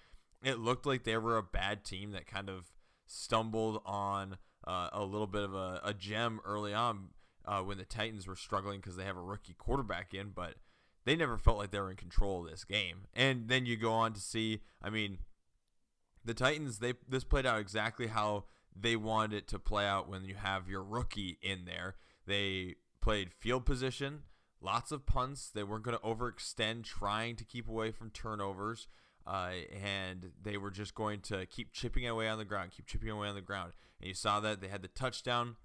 It 0.43 0.59
looked 0.59 0.87
like 0.87 1.05
they 1.05 1.17
were 1.17 1.37
a 1.37 1.43
bad 1.43 1.85
team 1.85 2.13
that 2.13 2.27
kind 2.27 2.49
of 2.49 2.73
stumbled 3.07 3.83
on 3.85 4.39
uh, 4.67 4.91
a 4.93 5.03
little 5.03 5.27
bit 5.27 5.43
of 5.43 5.55
a, 5.55 5.81
a 5.83 5.93
gem 5.93 6.41
early 6.45 6.73
on 6.73 7.09
uh, 7.45 7.61
when 7.61 7.79
the 7.79 7.85
Titans 7.85 8.27
were 8.27 8.37
struggling 8.37 8.79
because 8.81 8.97
they 8.97 9.05
have 9.05 9.17
a 9.17 9.23
rookie 9.23 9.55
quarterback 9.55 10.15
in, 10.15 10.31
but 10.31 10.55
they 11.05 11.17
never 11.17 11.37
felt 11.37 11.59
like 11.59 11.71
they 11.71 11.81
were 11.81 11.91
in 11.91 11.97
control 11.97 12.45
of 12.45 12.51
this 12.51 12.65
game. 12.65 13.07
And 13.15 13.49
then 13.49 13.67
you 13.67 13.77
go 13.77 13.93
on 13.93 14.13
to 14.13 14.21
see, 14.21 14.61
I 14.83 14.91
mean, 14.91 15.19
the 16.25 16.35
Titans 16.35 16.79
they 16.79 16.95
this 17.09 17.25
played 17.25 17.47
out 17.47 17.59
exactly 17.61 18.09
how 18.09 18.45
they 18.79 18.95
wanted 18.95 19.37
it 19.37 19.49
to 19.49 19.59
play 19.59 19.87
out 19.87 20.09
when 20.09 20.25
you 20.25 20.35
have 20.35 20.69
your 20.69 20.83
rookie 20.83 21.39
in 21.43 21.65
there. 21.65 21.97
They 22.27 22.77
played 23.01 23.33
field 23.33 23.65
position 23.65 24.23
lots 24.61 24.93
of 24.93 25.07
punts. 25.07 25.51
They 25.51 25.63
weren't 25.63 25.85
going 25.85 25.97
to 25.97 26.05
overextend, 26.05 26.85
trying 26.85 27.37
to 27.37 27.45
keep 27.45 27.69
away 27.69 27.91
from 27.91 28.11
turnovers. 28.11 28.89
Uh, 29.27 29.53
and 29.85 30.33
they 30.43 30.57
were 30.57 30.71
just 30.71 30.95
going 30.95 31.21
to 31.21 31.47
keep 31.47 31.73
chipping 31.73 32.07
away 32.07 32.29
on 32.29 32.39
the 32.39 32.45
ground, 32.45 32.71
keep 32.75 32.87
chipping 32.87 33.11
away 33.11 33.29
on 33.29 33.35
the 33.35 33.41
ground. 33.41 33.73
And 34.01 34.09
you 34.09 34.15
saw 34.15 34.41
that 34.41 34.61
they 34.61 34.69
had 34.69 34.83
the 34.83 34.89
touchdown 34.89 35.57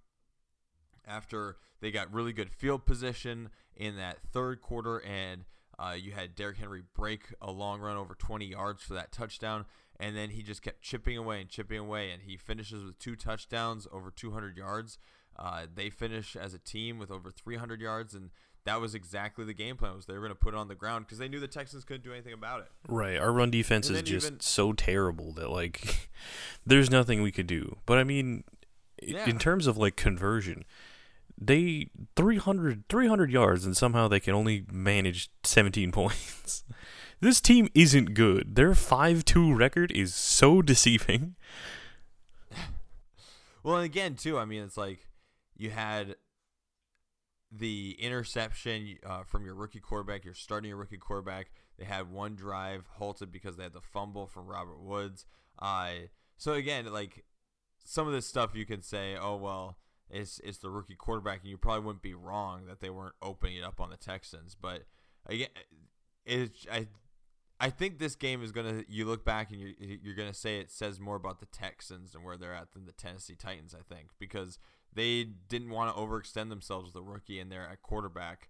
after 1.08 1.58
they 1.82 1.92
got 1.92 2.14
really 2.14 2.34
good 2.34 2.52
field 2.52 2.86
position 2.86 3.50
in 3.76 3.96
that 3.98 4.18
third 4.32 4.62
quarter, 4.62 5.00
and 5.00 5.46
uh, 5.78 5.96
you 5.98 6.12
had 6.12 6.36
Derrick 6.36 6.58
Henry 6.58 6.84
break 6.96 7.34
a 7.42 7.52
long 7.52 7.80
run 7.80 7.98
over 7.98 8.16
20 8.16 8.46
yards 8.46 8.84
for 8.84 8.94
that 8.94 9.12
touchdown, 9.12 9.66
and 10.00 10.16
then 10.16 10.32
he 10.32 10.42
just 10.42 10.62
kept 10.62 10.82
chipping 10.82 11.18
away 11.18 11.42
and 11.42 11.50
chipping 11.50 11.78
away, 11.80 12.12
and 12.12 12.24
he 12.24 12.38
finishes 12.38 12.84
with 12.84 13.00
two 13.00 13.16
touchdowns 13.16 13.88
over 13.92 14.12
200 14.12 14.58
yards. 14.58 14.98
Uh, 15.38 15.66
they 15.74 15.90
finish 15.90 16.36
as 16.36 16.54
a 16.54 16.60
team 16.60 16.98
with 16.98 17.12
over 17.12 17.32
300 17.32 17.82
yards, 17.82 18.14
and 18.14 18.30
that 18.66 18.82
was 18.82 18.96
exactly 18.96 19.46
the 19.46 19.54
game 19.54 19.78
plan 19.78 19.96
was 19.96 20.06
they 20.06 20.14
were 20.14 20.20
going 20.20 20.32
to 20.32 20.36
put 20.36 20.54
it 20.54 20.58
on 20.58 20.68
the 20.68 20.76
ground 20.76 21.06
because 21.06 21.20
they 21.20 21.28
knew 21.28 21.40
the 21.40 21.48
Texans 21.48 21.84
couldn't 21.84 22.04
do 22.04 22.12
anything 22.12 22.34
about 22.34 22.62
it. 22.62 22.72
Right. 22.88 23.18
Our 23.18 23.32
run 23.32 23.52
defense 23.52 23.90
is 23.90 24.02
just 24.02 24.28
even, 24.28 24.40
so 24.40 24.74
terrible 24.74 25.32
that 25.34 25.50
like 25.50 26.10
there's 26.66 26.90
nothing 26.90 27.22
we 27.22 27.32
could 27.32 27.48
do. 27.48 27.78
But 27.86 28.00
I 28.00 28.04
mean 28.04 28.44
yeah. 29.02 29.30
in 29.30 29.38
terms 29.38 29.68
of 29.68 29.78
like 29.78 29.96
conversion, 29.96 30.66
they 31.40 31.90
300 32.16 32.90
300 32.90 33.32
yards 33.32 33.66
and 33.66 33.78
somehow 33.78 34.08
they 34.08 34.20
can 34.20 34.34
only 34.34 34.66
manage 34.72 35.30
17 35.44 35.92
points. 35.92 36.64
this 37.20 37.40
team 37.40 37.70
isn't 37.76 38.16
good. 38.16 38.56
Their 38.56 38.72
5-2 38.72 39.58
record 39.58 39.92
is 39.92 40.16
so 40.16 40.62
deceiving. 40.64 41.36
well, 43.62 43.76
and 43.76 43.86
again 43.86 44.16
too, 44.16 44.40
I 44.40 44.46
mean 44.46 44.64
it's 44.64 44.78
like 44.78 45.08
you 45.56 45.70
had 45.70 46.16
the 47.58 47.96
interception 48.00 48.98
uh, 49.06 49.24
from 49.24 49.46
your 49.46 49.56
rookie 49.56 49.80
quarterback. 49.80 50.26
You're 50.26 50.34
starting 50.34 50.70
your 50.70 50.78
rookie 50.78 50.98
quarterback. 50.98 51.52
They 51.78 51.86
had 51.86 52.12
one 52.12 52.36
drive 52.36 52.86
halted 52.98 53.32
because 53.32 53.58
they 53.58 53.64
had 53.64 53.74
the 53.74 53.82
fumble 53.82 54.28
from 54.28 54.48
Robert 54.48 54.80
Woods. 54.82 55.26
Uh, 55.60 55.92
so 56.38 56.54
again, 56.54 56.92
like 56.92 57.24
some 57.84 58.08
of 58.08 58.14
this 58.14 58.26
stuff, 58.26 58.56
you 58.56 58.66
can 58.66 58.82
say, 58.82 59.16
oh 59.20 59.36
well, 59.36 59.78
it's 60.10 60.40
it's 60.44 60.60
the 60.60 60.70
rookie 60.70 60.96
quarterback, 60.96 61.42
and 61.42 61.50
you 61.50 61.58
probably 61.58 61.86
wouldn't 61.86 62.04
be 62.04 62.14
wrong 62.14 62.66
that 62.68 62.80
they 62.80 62.90
weren't 62.90 63.16
opening 63.22 63.58
it 63.58 63.64
up 63.64 63.80
on 63.80 63.90
the 63.90 63.98
Texans. 63.98 64.56
But 64.60 64.84
again, 65.26 65.50
it's 66.26 66.66
I 66.72 66.88
I 67.60 67.70
think 67.70 68.00
this 68.00 68.16
game 68.16 68.44
is 68.44 68.52
gonna. 68.52 68.84
You 68.88 69.06
look 69.06 69.24
back 69.24 69.52
and 69.52 69.60
you're 69.60 69.72
you're 69.80 70.16
gonna 70.16 70.34
say 70.34 70.60
it 70.60 70.72
says 70.72 71.00
more 71.00 71.16
about 71.16 71.40
the 71.40 71.46
Texans 71.48 72.14
and 72.14 72.24
where 72.24 72.38
they're 72.38 72.54
at 72.54 72.74
than 72.74 72.86
the 72.86 72.92
Tennessee 72.92 73.36
Titans. 73.36 73.74
I 73.74 73.82
think 73.94 74.10
because 74.20 74.60
they 74.96 75.24
didn't 75.24 75.70
want 75.70 75.94
to 75.94 76.02
overextend 76.02 76.50
themselves 76.50 76.88
with 76.88 77.02
a 77.02 77.06
rookie 77.06 77.40
in 77.40 77.50
there 77.50 77.68
at 77.70 77.82
quarterback, 77.82 78.50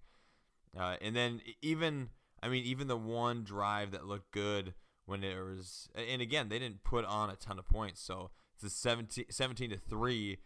uh, 0.77 0.95
and 1.01 1.15
then 1.15 1.41
even 1.61 2.09
I 2.41 2.49
mean 2.49 2.63
even 2.65 2.87
the 2.87 2.97
one 2.97 3.43
drive 3.43 3.91
that 3.91 4.05
looked 4.05 4.31
good 4.31 4.73
when 5.05 5.23
it 5.23 5.35
was, 5.35 5.89
and 5.95 6.21
again 6.21 6.49
they 6.49 6.59
didn't 6.59 6.83
put 6.83 7.05
on 7.05 7.29
a 7.29 7.35
ton 7.35 7.59
of 7.59 7.67
points, 7.67 8.01
so 8.01 8.31
it's 8.55 8.63
a 8.63 8.69
17, 8.69 9.25
17 9.29 9.69
to 9.71 9.77
three. 9.77 10.37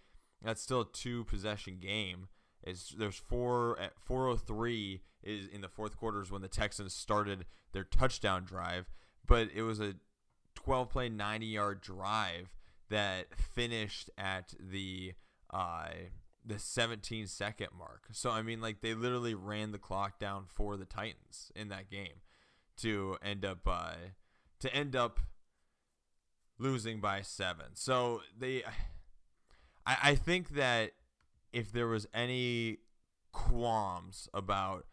That's 0.41 0.62
still 0.62 0.82
a 0.82 0.91
two 0.91 1.25
possession 1.25 1.79
game. 1.79 2.29
It's 2.63 2.89
there's 2.89 3.18
four 3.18 3.79
at 3.79 3.94
403 4.00 5.01
is 5.24 5.48
in 5.48 5.62
the 5.62 5.68
fourth 5.68 5.98
quarters 5.98 6.32
when 6.32 6.41
the 6.41 6.48
Texans 6.48 6.94
started 6.94 7.46
their 7.74 7.84
touchdown 7.84 8.46
drive, 8.46 8.89
but 9.25 9.50
it 9.53 9.63
was 9.63 9.79
a 9.79 9.96
12 10.56 10.89
play 10.89 11.10
90 11.10 11.46
yard 11.46 11.82
drive 11.82 12.56
that 12.89 13.27
finished 13.36 14.10
at 14.18 14.53
the 14.60 15.13
uh, 15.51 15.89
the 16.46 16.60
17 16.60 17.27
second 17.27 17.70
mark. 17.77 18.08
So 18.12 18.29
I 18.32 18.41
mean 18.41 18.62
like 18.62 18.82
they 18.82 18.94
literally 18.94 19.34
ran 19.34 19.72
the 19.72 19.77
clock 19.77 20.20
down 20.20 20.46
for 20.48 20.77
the 20.77 20.86
Titans 20.86 21.51
in 21.56 21.70
that 21.70 21.89
game 21.89 22.22
to 22.77 23.18
end 23.22 23.46
up 23.46 23.60
uh, 23.68 23.94
to 24.60 24.74
end 24.74 24.96
up 24.96 25.20
losing 26.58 27.00
by 27.00 27.22
7. 27.22 27.65
So 27.74 28.22
they 28.38 28.63
I 29.86 29.98
I 30.03 30.15
think 30.15 30.50
that 30.50 30.91
if 31.51 31.72
there 31.72 31.88
was 31.88 32.08
any 32.13 32.77
qualms 33.32 34.29
about 34.34 34.86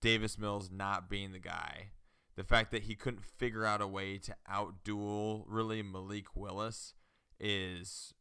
Davis 0.00 0.38
Mills 0.38 0.70
not 0.70 1.08
being 1.08 1.32
the 1.32 1.38
guy, 1.38 1.90
the 2.36 2.44
fact 2.44 2.70
that 2.72 2.84
he 2.84 2.94
couldn't 2.94 3.24
figure 3.24 3.64
out 3.64 3.80
a 3.80 3.86
way 3.86 4.18
to 4.18 4.34
outduel 4.50 5.44
really 5.46 5.82
Malik 5.82 6.34
Willis 6.34 6.94
is 7.38 8.13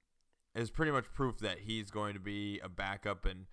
is 0.56 0.70
pretty 0.70 0.92
much 0.92 1.06
proof 1.14 1.40
that 1.40 1.60
he's 1.60 1.92
going 1.92 2.14
to 2.14 2.20
be 2.20 2.60
a 2.64 2.70
backup 2.70 3.26
and 3.26 3.46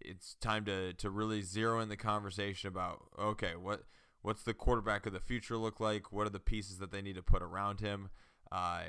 it's 0.00 0.34
time 0.40 0.64
to, 0.64 0.92
to 0.94 1.10
really 1.10 1.42
zero 1.42 1.80
in 1.80 1.88
the 1.88 1.96
conversation 1.96 2.68
about 2.68 3.02
okay 3.18 3.52
what 3.60 3.84
what's 4.22 4.42
the 4.42 4.54
quarterback 4.54 5.06
of 5.06 5.12
the 5.12 5.20
future 5.20 5.56
look 5.56 5.80
like 5.80 6.12
what 6.12 6.26
are 6.26 6.30
the 6.30 6.40
pieces 6.40 6.78
that 6.78 6.90
they 6.90 7.02
need 7.02 7.16
to 7.16 7.22
put 7.22 7.42
around 7.42 7.80
him 7.80 8.08
uh, 8.50 8.82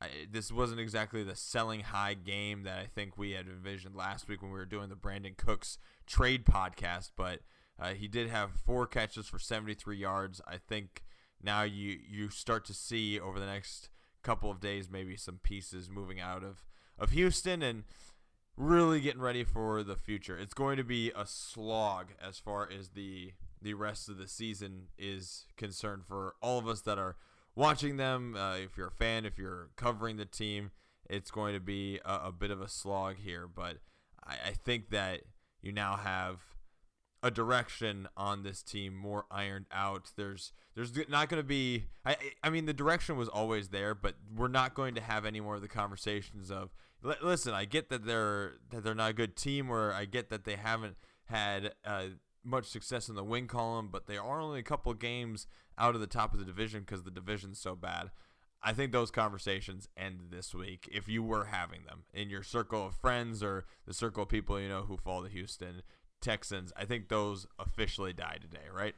I, 0.00 0.08
this 0.30 0.52
wasn't 0.52 0.80
exactly 0.80 1.22
the 1.22 1.36
selling 1.36 1.80
high 1.80 2.14
game 2.14 2.64
that 2.64 2.78
I 2.78 2.86
think 2.86 3.16
we 3.16 3.32
had 3.32 3.46
envisioned 3.46 3.94
last 3.94 4.28
week 4.28 4.42
when 4.42 4.50
we 4.50 4.58
were 4.58 4.66
doing 4.66 4.88
the 4.88 4.94
Brandin 4.94 5.36
Cooks 5.36 5.78
trade 6.06 6.44
podcast, 6.44 7.12
but 7.16 7.40
uh, 7.80 7.94
he 7.94 8.08
did 8.08 8.28
have 8.28 8.50
four 8.52 8.86
catches 8.86 9.26
for 9.26 9.38
73 9.38 9.96
yards. 9.96 10.40
I 10.46 10.56
think 10.58 11.02
now 11.42 11.62
you 11.62 11.98
you 12.08 12.28
start 12.28 12.64
to 12.66 12.74
see 12.74 13.18
over 13.18 13.38
the 13.38 13.46
next 13.46 13.88
couple 14.22 14.50
of 14.50 14.60
days 14.60 14.90
maybe 14.90 15.16
some 15.16 15.38
pieces 15.42 15.88
moving 15.88 16.20
out 16.20 16.42
of 16.42 16.64
of 16.98 17.10
Houston 17.10 17.62
and 17.62 17.84
really 18.56 19.00
getting 19.00 19.20
ready 19.20 19.44
for 19.44 19.82
the 19.82 19.96
future. 19.96 20.38
It's 20.38 20.54
going 20.54 20.76
to 20.76 20.84
be 20.84 21.12
a 21.14 21.26
slog 21.26 22.08
as 22.22 22.38
far 22.38 22.68
as 22.70 22.90
the 22.90 23.32
the 23.62 23.74
rest 23.74 24.08
of 24.08 24.18
the 24.18 24.28
season 24.28 24.88
is 24.98 25.46
concerned 25.56 26.02
for 26.06 26.34
all 26.42 26.58
of 26.58 26.68
us 26.68 26.82
that 26.82 26.98
are 26.98 27.16
watching 27.54 27.96
them. 27.96 28.36
Uh, 28.36 28.56
if 28.56 28.76
you're 28.76 28.88
a 28.88 28.92
fan, 28.92 29.24
if 29.24 29.38
you're 29.38 29.70
covering 29.76 30.18
the 30.18 30.24
team, 30.24 30.70
it's 31.08 31.30
going 31.30 31.54
to 31.54 31.60
be 31.60 31.98
a, 32.04 32.26
a 32.26 32.32
bit 32.32 32.50
of 32.50 32.60
a 32.60 32.68
slog 32.68 33.16
here. 33.16 33.48
But 33.48 33.78
I, 34.24 34.48
I, 34.48 34.50
think 34.52 34.90
that 34.90 35.22
you 35.62 35.72
now 35.72 35.96
have 35.96 36.40
a 37.22 37.30
direction 37.30 38.08
on 38.16 38.42
this 38.42 38.62
team 38.62 38.94
more 38.94 39.24
ironed 39.30 39.66
out. 39.72 40.12
There's 40.16 40.52
there's 40.74 40.92
not 41.08 41.28
going 41.28 41.42
to 41.42 41.46
be. 41.46 41.84
I 42.04 42.16
I 42.42 42.50
mean 42.50 42.66
the 42.66 42.72
direction 42.72 43.16
was 43.16 43.28
always 43.28 43.68
there, 43.68 43.94
but 43.94 44.14
we're 44.34 44.48
not 44.48 44.74
going 44.74 44.94
to 44.94 45.00
have 45.00 45.24
any 45.24 45.40
more 45.40 45.56
of 45.56 45.62
the 45.62 45.68
conversations 45.68 46.50
of. 46.50 46.70
Listen, 47.02 47.54
I 47.54 47.64
get 47.64 47.88
that 47.90 48.04
they're 48.04 48.54
that 48.70 48.82
they're 48.82 48.94
not 48.94 49.10
a 49.10 49.14
good 49.14 49.36
team, 49.36 49.70
or 49.70 49.92
I 49.92 50.06
get 50.06 50.30
that 50.30 50.44
they 50.44 50.56
haven't 50.56 50.96
had 51.26 51.74
uh, 51.84 52.06
much 52.42 52.66
success 52.66 53.08
in 53.08 53.14
the 53.14 53.24
win 53.24 53.46
column, 53.46 53.88
but 53.90 54.06
they 54.06 54.16
are 54.16 54.40
only 54.40 54.60
a 54.60 54.64
couple 54.64 54.92
games 54.94 55.46
out 55.78 55.94
of 55.94 56.00
the 56.00 56.06
top 56.06 56.32
of 56.32 56.38
the 56.38 56.44
division 56.44 56.80
because 56.80 57.02
the 57.02 57.10
division's 57.10 57.58
so 57.58 57.74
bad. 57.74 58.10
I 58.62 58.72
think 58.72 58.90
those 58.90 59.10
conversations 59.10 59.88
end 59.96 60.28
this 60.30 60.54
week 60.54 60.88
if 60.90 61.08
you 61.08 61.22
were 61.22 61.44
having 61.46 61.84
them 61.84 62.04
in 62.12 62.30
your 62.30 62.42
circle 62.42 62.86
of 62.86 62.96
friends 62.96 63.42
or 63.42 63.66
the 63.86 63.94
circle 63.94 64.24
of 64.24 64.28
people 64.28 64.58
you 64.60 64.68
know 64.68 64.82
who 64.82 64.96
follow 64.96 65.22
the 65.22 65.28
Houston 65.28 65.82
Texans. 66.20 66.72
I 66.76 66.84
think 66.84 67.08
those 67.08 67.46
officially 67.58 68.12
die 68.12 68.38
today, 68.40 68.66
right? 68.74 68.94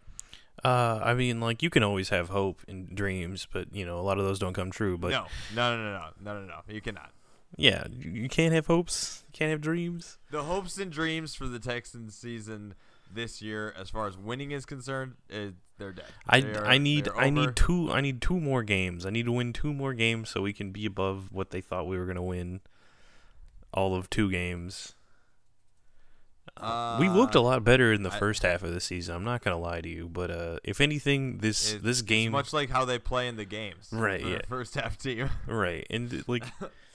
Uh, 0.64 1.00
I 1.02 1.14
mean, 1.14 1.40
like 1.40 1.62
you 1.62 1.70
can 1.70 1.82
always 1.82 2.08
have 2.08 2.28
hope 2.30 2.62
and 2.66 2.94
dreams, 2.94 3.46
but 3.52 3.74
you 3.74 3.84
know 3.84 3.98
a 3.98 4.02
lot 4.02 4.18
of 4.18 4.24
those 4.24 4.38
don't 4.38 4.54
come 4.54 4.70
true. 4.70 4.96
But 4.98 5.10
no, 5.10 5.26
no, 5.54 5.76
no, 5.76 5.82
no, 5.82 5.92
no, 5.92 6.10
no, 6.20 6.40
no, 6.40 6.46
no. 6.46 6.60
You 6.68 6.80
cannot. 6.80 7.12
Yeah, 7.58 7.86
you 7.90 8.28
can't 8.28 8.54
have 8.54 8.68
hopes. 8.68 9.24
You 9.26 9.32
can't 9.32 9.50
have 9.50 9.60
dreams. 9.60 10.18
The 10.30 10.44
hopes 10.44 10.78
and 10.78 10.92
dreams 10.92 11.34
for 11.34 11.48
the 11.48 11.58
Texans 11.58 12.14
season 12.14 12.74
this 13.12 13.42
year, 13.42 13.74
as 13.76 13.90
far 13.90 14.06
as 14.06 14.16
winning 14.16 14.52
is 14.52 14.64
concerned, 14.64 15.14
it, 15.28 15.54
they're 15.76 15.92
dead. 15.92 16.06
I, 16.28 16.40
they 16.40 16.54
are, 16.54 16.64
I 16.64 16.78
need 16.78 17.08
I 17.16 17.30
need 17.30 17.56
two 17.56 17.90
I 17.90 18.00
need 18.00 18.22
two 18.22 18.38
more 18.38 18.62
games. 18.62 19.04
I 19.04 19.10
need 19.10 19.26
to 19.26 19.32
win 19.32 19.52
two 19.52 19.74
more 19.74 19.92
games 19.92 20.30
so 20.30 20.40
we 20.40 20.52
can 20.52 20.70
be 20.70 20.86
above 20.86 21.32
what 21.32 21.50
they 21.50 21.60
thought 21.60 21.88
we 21.88 21.98
were 21.98 22.06
gonna 22.06 22.22
win. 22.22 22.60
All 23.74 23.96
of 23.96 24.08
two 24.08 24.30
games. 24.30 24.94
Uh, 26.56 26.96
we 27.00 27.08
looked 27.08 27.34
a 27.34 27.40
lot 27.40 27.62
better 27.64 27.92
in 27.92 28.02
the 28.02 28.12
I, 28.12 28.18
first 28.18 28.42
half 28.42 28.62
of 28.62 28.72
the 28.72 28.80
season. 28.80 29.16
I'm 29.16 29.24
not 29.24 29.42
gonna 29.42 29.58
lie 29.58 29.80
to 29.80 29.88
you, 29.88 30.08
but 30.08 30.30
uh, 30.30 30.58
if 30.62 30.80
anything, 30.80 31.38
this 31.38 31.74
this 31.82 32.02
game 32.02 32.30
much 32.30 32.52
like 32.52 32.70
how 32.70 32.84
they 32.84 33.00
play 33.00 33.26
in 33.26 33.36
the 33.36 33.44
games, 33.44 33.88
right? 33.92 34.24
Yeah, 34.24 34.40
first 34.48 34.76
half 34.76 34.96
team, 34.96 35.28
right? 35.46 35.84
And 35.90 36.24
like 36.28 36.44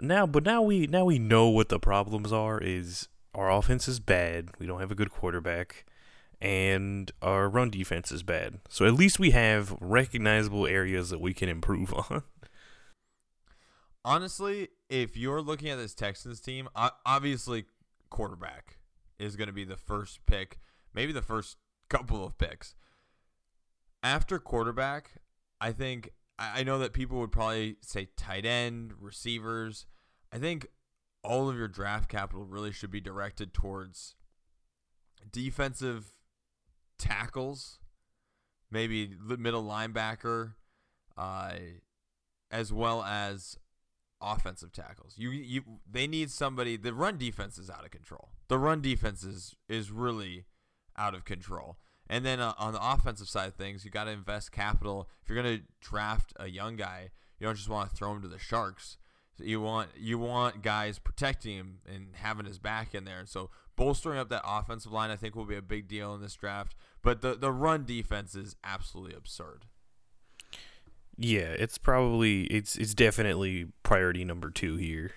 now, 0.00 0.26
but 0.26 0.44
now 0.44 0.62
we 0.62 0.86
now 0.86 1.04
we 1.04 1.18
know 1.18 1.48
what 1.48 1.68
the 1.68 1.78
problems 1.78 2.32
are. 2.32 2.58
Is 2.60 3.08
our 3.34 3.50
offense 3.50 3.86
is 3.88 4.00
bad. 4.00 4.50
We 4.58 4.66
don't 4.66 4.80
have 4.80 4.90
a 4.90 4.96
good 4.96 5.10
quarterback. 5.10 5.84
And 6.40 7.10
our 7.22 7.48
run 7.48 7.70
defense 7.70 8.12
is 8.12 8.22
bad. 8.22 8.60
So 8.68 8.84
at 8.84 8.92
least 8.92 9.18
we 9.18 9.30
have 9.30 9.74
recognizable 9.80 10.66
areas 10.66 11.08
that 11.08 11.20
we 11.20 11.32
can 11.32 11.48
improve 11.48 11.94
on. 12.10 12.24
Honestly, 14.04 14.68
if 14.88 15.16
you're 15.16 15.40
looking 15.40 15.68
at 15.70 15.78
this 15.78 15.94
Texans 15.94 16.40
team, 16.40 16.68
obviously 17.06 17.64
quarterback 18.10 18.78
is 19.18 19.34
going 19.34 19.48
to 19.48 19.52
be 19.52 19.64
the 19.64 19.76
first 19.76 20.24
pick, 20.26 20.58
maybe 20.94 21.12
the 21.12 21.22
first 21.22 21.56
couple 21.88 22.24
of 22.24 22.36
picks. 22.38 22.74
After 24.02 24.38
quarterback, 24.38 25.12
I 25.60 25.72
think 25.72 26.10
I 26.38 26.64
know 26.64 26.78
that 26.78 26.92
people 26.92 27.18
would 27.20 27.32
probably 27.32 27.76
say 27.80 28.08
tight 28.16 28.44
end, 28.44 28.92
receivers. 29.00 29.86
I 30.32 30.38
think 30.38 30.66
all 31.24 31.48
of 31.48 31.56
your 31.56 31.68
draft 31.68 32.08
capital 32.08 32.44
really 32.44 32.72
should 32.72 32.90
be 32.90 33.00
directed 33.00 33.54
towards 33.54 34.14
defensive 35.32 36.10
tackles, 36.98 37.78
maybe 38.70 39.12
middle 39.38 39.64
linebacker, 39.64 40.54
uh, 41.16 41.52
as 42.50 42.72
well 42.72 43.02
as 43.02 43.58
offensive 44.20 44.72
tackles. 44.72 45.14
You 45.16 45.30
you 45.30 45.62
they 45.90 46.06
need 46.06 46.30
somebody. 46.30 46.76
The 46.76 46.94
run 46.94 47.18
defense 47.18 47.58
is 47.58 47.70
out 47.70 47.84
of 47.84 47.90
control. 47.90 48.30
The 48.48 48.58
run 48.58 48.80
defense 48.80 49.24
is 49.24 49.54
is 49.68 49.90
really 49.90 50.44
out 50.96 51.14
of 51.14 51.24
control. 51.24 51.78
And 52.08 52.24
then 52.24 52.40
uh, 52.40 52.54
on 52.58 52.72
the 52.72 52.80
offensive 52.82 53.28
side 53.28 53.48
of 53.48 53.54
things, 53.54 53.84
you 53.84 53.90
got 53.90 54.04
to 54.04 54.10
invest 54.10 54.52
capital. 54.52 55.08
If 55.22 55.28
you're 55.28 55.42
going 55.42 55.58
to 55.58 55.64
draft 55.80 56.32
a 56.36 56.48
young 56.48 56.76
guy, 56.76 57.10
you 57.38 57.46
don't 57.46 57.56
just 57.56 57.68
want 57.68 57.90
to 57.90 57.96
throw 57.96 58.12
him 58.12 58.22
to 58.22 58.28
the 58.28 58.38
sharks. 58.38 58.96
You 59.38 59.60
want 59.60 59.90
you 59.98 60.18
want 60.18 60.62
guys 60.62 60.98
protecting 60.98 61.56
him 61.56 61.78
and 61.86 62.08
having 62.14 62.46
his 62.46 62.58
back 62.58 62.94
in 62.94 63.04
there. 63.04 63.24
So 63.26 63.50
bolstering 63.76 64.18
up 64.18 64.30
that 64.30 64.42
offensive 64.46 64.92
line, 64.92 65.10
I 65.10 65.16
think, 65.16 65.36
will 65.36 65.44
be 65.44 65.56
a 65.56 65.62
big 65.62 65.88
deal 65.88 66.14
in 66.14 66.22
this 66.22 66.34
draft. 66.34 66.74
But 67.02 67.20
the 67.20 67.34
the 67.34 67.52
run 67.52 67.84
defense 67.84 68.34
is 68.34 68.56
absolutely 68.64 69.14
absurd. 69.14 69.66
Yeah, 71.18 71.54
it's 71.58 71.76
probably 71.76 72.44
it's 72.44 72.76
it's 72.76 72.94
definitely 72.94 73.66
priority 73.82 74.24
number 74.24 74.50
two 74.50 74.76
here. 74.76 75.12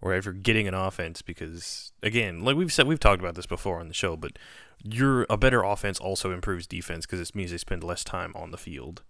Or 0.00 0.14
after 0.14 0.32
getting 0.32 0.68
an 0.68 0.74
offense, 0.74 1.22
because 1.22 1.92
again, 2.02 2.44
like 2.44 2.56
we've 2.56 2.72
said, 2.72 2.86
we've 2.86 3.00
talked 3.00 3.20
about 3.20 3.34
this 3.34 3.46
before 3.46 3.80
on 3.80 3.88
the 3.88 3.94
show, 3.94 4.16
but 4.16 4.38
you're 4.82 5.26
a 5.28 5.36
better 5.36 5.62
offense 5.62 5.98
also 5.98 6.30
improves 6.30 6.66
defense 6.66 7.04
because 7.04 7.20
it 7.20 7.34
means 7.34 7.50
they 7.50 7.58
spend 7.58 7.82
less 7.82 8.04
time 8.04 8.32
on 8.36 8.52
the 8.52 8.58
field. 8.58 9.02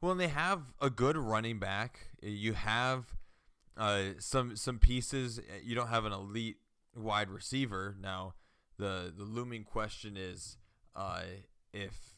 Well, 0.00 0.12
and 0.12 0.20
they 0.20 0.28
have 0.28 0.72
a 0.80 0.88
good 0.88 1.16
running 1.16 1.58
back. 1.58 2.08
You 2.22 2.54
have 2.54 3.14
uh, 3.76 4.02
some 4.18 4.56
some 4.56 4.78
pieces. 4.78 5.40
You 5.62 5.74
don't 5.74 5.88
have 5.88 6.04
an 6.04 6.12
elite 6.12 6.56
wide 6.94 7.30
receiver. 7.30 7.96
Now, 8.00 8.34
the 8.78 9.12
the 9.16 9.24
looming 9.24 9.64
question 9.64 10.16
is 10.16 10.58
uh, 10.94 11.22
if 11.72 12.16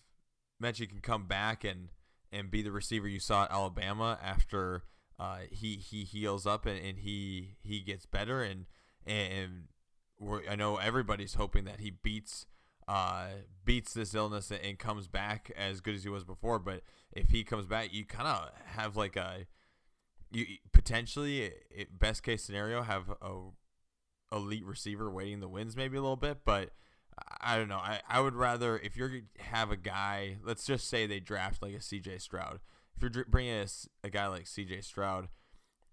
Metchie 0.63 0.89
can 0.89 1.01
come 1.01 1.27
back 1.27 1.65
and 1.65 1.89
and 2.31 2.51
be 2.51 2.63
the 2.63 2.73
receiver 2.73 3.09
you 3.09 3.21
saw 3.21 3.45
at 3.45 3.51
Alabama 3.51 4.19
after 4.23 4.85
uh, 5.19 5.41
he 5.51 5.77
he 5.77 6.05
heals 6.05 6.47
up 6.47 6.67
and, 6.67 6.79
and 6.79 6.99
he 6.99 7.57
he 7.63 7.81
gets 7.81 8.07
better 8.07 8.43
and 8.43 8.67
and 9.07 9.65
I 10.49 10.57
know 10.57 10.77
everybody's 10.77 11.35
hoping 11.35 11.65
that 11.65 11.81
he 11.81 11.91
beats 11.91 12.47
uh, 12.87 13.27
beats 13.65 13.93
this 13.93 14.15
illness 14.15 14.51
and 14.51 14.79
comes 14.79 15.09
back 15.09 15.53
as 15.57 15.81
good 15.81 15.95
as 15.95 16.05
he 16.05 16.09
was 16.09 16.25
before. 16.25 16.59
But 16.59 16.83
if 17.13 17.31
he 17.31 17.45
comes 17.45 17.67
back, 17.67 17.93
you 17.93 18.05
kind 18.05 18.27
of 18.27 18.51
have 18.67 18.97
like 18.97 19.17
a 19.17 19.47
you 20.31 20.47
potentially 20.73 21.53
best 21.99 22.23
case 22.23 22.45
scenario 22.45 22.83
have 22.83 23.11
a 23.23 23.37
elite 24.33 24.65
receiver 24.65 25.11
waiting 25.11 25.41
the 25.41 25.49
wins 25.49 25.77
maybe 25.77 25.97
a 25.97 26.01
little 26.01 26.17
bit, 26.17 26.39
but. 26.45 26.71
I 27.41 27.57
don't 27.57 27.67
know. 27.67 27.79
I, 27.79 28.01
I 28.09 28.21
would 28.21 28.37
rather 28.37 28.79
if 28.79 28.97
you 28.97 29.23
have 29.41 29.73
a 29.73 29.77
guy. 29.77 30.37
Let's 30.41 30.65
just 30.65 30.89
say 30.89 31.05
they 31.05 31.19
draft 31.19 31.61
like 31.61 31.75
a 31.75 31.81
C.J. 31.81 32.19
Stroud. 32.19 32.61
If 33.01 33.15
you're 33.15 33.25
bringing 33.27 33.53
a, 33.53 33.67
a 34.03 34.11
guy 34.11 34.27
like 34.27 34.47
C.J. 34.49 34.81
Stroud, 34.81 35.29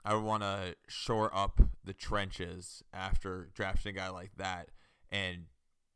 I 0.04 0.16
would 0.16 0.24
want 0.24 0.42
to 0.42 0.76
shore 0.88 1.30
up 1.36 1.62
the 1.84 1.94
trenches 1.94 2.84
after 2.92 3.50
drafting 3.54 3.96
a 3.96 4.00
guy 4.00 4.10
like 4.10 4.32
that 4.38 4.70
and 5.12 5.46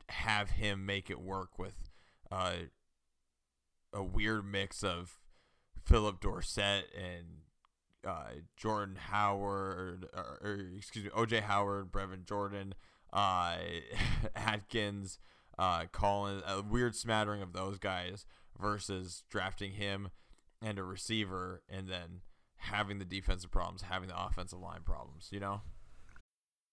have 0.09 0.51
him 0.51 0.85
make 0.85 1.09
it 1.09 1.19
work 1.19 1.57
with 1.57 1.89
uh, 2.31 2.53
a 3.91 4.03
weird 4.03 4.45
mix 4.45 4.83
of 4.83 5.19
Phillip 5.83 6.19
Dorsett 6.19 6.85
and 6.95 7.25
uh, 8.07 8.41
Jordan 8.55 8.95
Howard, 8.95 10.05
or, 10.15 10.39
or, 10.41 10.59
excuse 10.77 11.05
me, 11.05 11.11
OJ 11.11 11.41
Howard, 11.41 11.91
Brevin 11.91 12.23
Jordan, 12.23 12.75
uh, 13.11 13.57
Atkins, 14.35 15.17
uh, 15.57 15.85
Collins, 15.91 16.43
a 16.47 16.61
weird 16.61 16.95
smattering 16.95 17.41
of 17.41 17.53
those 17.53 17.79
guys 17.79 18.25
versus 18.59 19.23
drafting 19.29 19.73
him 19.73 20.09
and 20.61 20.77
a 20.77 20.83
receiver 20.83 21.61
and 21.69 21.87
then 21.87 22.21
having 22.57 22.99
the 22.99 23.05
defensive 23.05 23.51
problems, 23.51 23.83
having 23.83 24.09
the 24.09 24.21
offensive 24.25 24.59
line 24.59 24.81
problems, 24.83 25.29
you 25.31 25.39
know? 25.39 25.61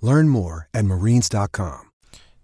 Learn 0.00 0.28
more 0.28 0.68
at 0.72 0.84
marines.com. 0.84 1.90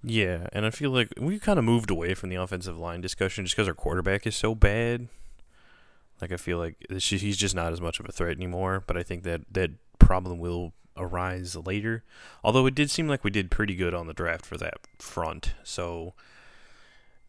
Yeah, 0.02 0.48
and 0.52 0.66
I 0.66 0.70
feel 0.70 0.90
like 0.90 1.08
we 1.18 1.38
kind 1.38 1.58
of 1.58 1.64
moved 1.64 1.90
away 1.90 2.14
from 2.14 2.28
the 2.28 2.36
offensive 2.36 2.76
line 2.76 3.00
discussion 3.00 3.44
just 3.44 3.56
because 3.56 3.68
our 3.68 3.74
quarterback 3.74 4.26
is 4.26 4.36
so 4.36 4.54
bad. 4.54 5.08
Like 6.20 6.30
I 6.30 6.36
feel 6.36 6.58
like 6.58 6.76
he's 6.90 7.36
just 7.36 7.54
not 7.54 7.72
as 7.72 7.80
much 7.80 8.00
of 8.00 8.08
a 8.08 8.12
threat 8.12 8.36
anymore. 8.36 8.82
But 8.86 8.96
I 8.96 9.02
think 9.02 9.22
that 9.22 9.42
that 9.52 9.70
problem 9.98 10.38
will 10.38 10.74
arise 10.96 11.56
later. 11.56 12.04
Although 12.42 12.66
it 12.66 12.74
did 12.74 12.90
seem 12.90 13.08
like 13.08 13.24
we 13.24 13.30
did 13.30 13.50
pretty 13.50 13.74
good 13.74 13.94
on 13.94 14.06
the 14.06 14.12
draft 14.12 14.44
for 14.44 14.56
that 14.58 14.74
front, 14.98 15.54
so 15.62 16.14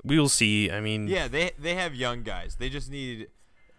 we 0.04 0.20
will 0.20 0.30
see. 0.30 0.70
I 0.70 0.82
mean, 0.82 1.08
yeah, 1.08 1.28
they 1.28 1.52
they 1.58 1.76
have 1.76 1.96
young 1.96 2.24
guys. 2.24 2.58
They 2.58 2.70
just 2.70 2.92
need 2.92 3.30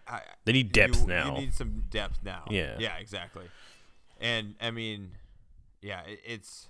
uh, 0.07 0.19
they 0.45 0.53
need 0.53 0.71
depth 0.71 1.01
you, 1.01 1.07
now. 1.07 1.35
You 1.35 1.41
need 1.41 1.53
some 1.53 1.83
depth 1.89 2.19
now. 2.23 2.45
Yeah, 2.49 2.75
yeah, 2.79 2.97
exactly. 2.97 3.45
And 4.19 4.55
I 4.59 4.71
mean, 4.71 5.11
yeah, 5.81 6.01
it, 6.01 6.19
it's 6.25 6.69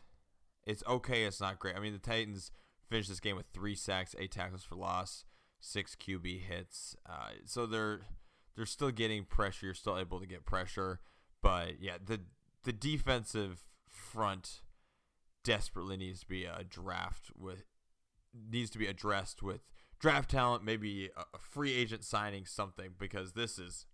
it's 0.66 0.84
okay. 0.88 1.24
It's 1.24 1.42
not 1.42 1.60
great. 1.60 1.76
I 1.76 1.80
mean, 1.80 1.94
the 1.94 2.00
Titans 2.00 2.52
finished 2.90 3.10
this 3.10 3.20
game 3.20 3.36
with 3.36 3.48
three 3.54 3.76
sacks, 3.76 4.16
eight 4.20 4.32
tackles 4.32 4.64
for 4.64 4.76
loss, 4.76 5.26
six 5.60 5.96
QB 5.96 6.42
hits. 6.42 6.96
Uh, 7.08 7.30
so 7.46 7.66
they're 7.66 8.02
they're 8.56 8.66
still 8.66 8.92
getting 8.92 9.24
pressure. 9.26 9.68
You're 9.68 9.76
still 9.76 9.98
able 9.98 10.20
to 10.20 10.28
get 10.28 10.46
pressure, 10.46 11.00
but 11.42 11.80
yeah, 11.80 11.98
the 12.04 12.22
the 12.64 12.74
defensive 12.74 13.64
front 13.88 14.62
desperately 15.44 15.96
needs 15.96 16.20
to 16.20 16.28
be 16.28 16.44
a 16.44 16.64
draft 16.64 17.32
with 17.38 17.64
needs 18.52 18.70
to 18.72 18.78
be 18.78 18.86
addressed 18.86 19.42
with 19.42 19.62
draft 20.00 20.30
talent, 20.30 20.64
maybe 20.64 21.10
a, 21.16 21.38
free 21.40 21.74
agent 21.74 22.04
signing 22.04 22.46
something 22.46 22.92
because 23.00 23.34
this 23.34 23.58
is 23.58 23.86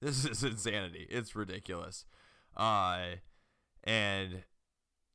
this 0.00 0.24
is 0.24 0.44
insanity. 0.44 1.06
It's 1.10 1.34
ridiculous. 1.34 2.04
Uh, 2.56 3.16
and 3.84 4.42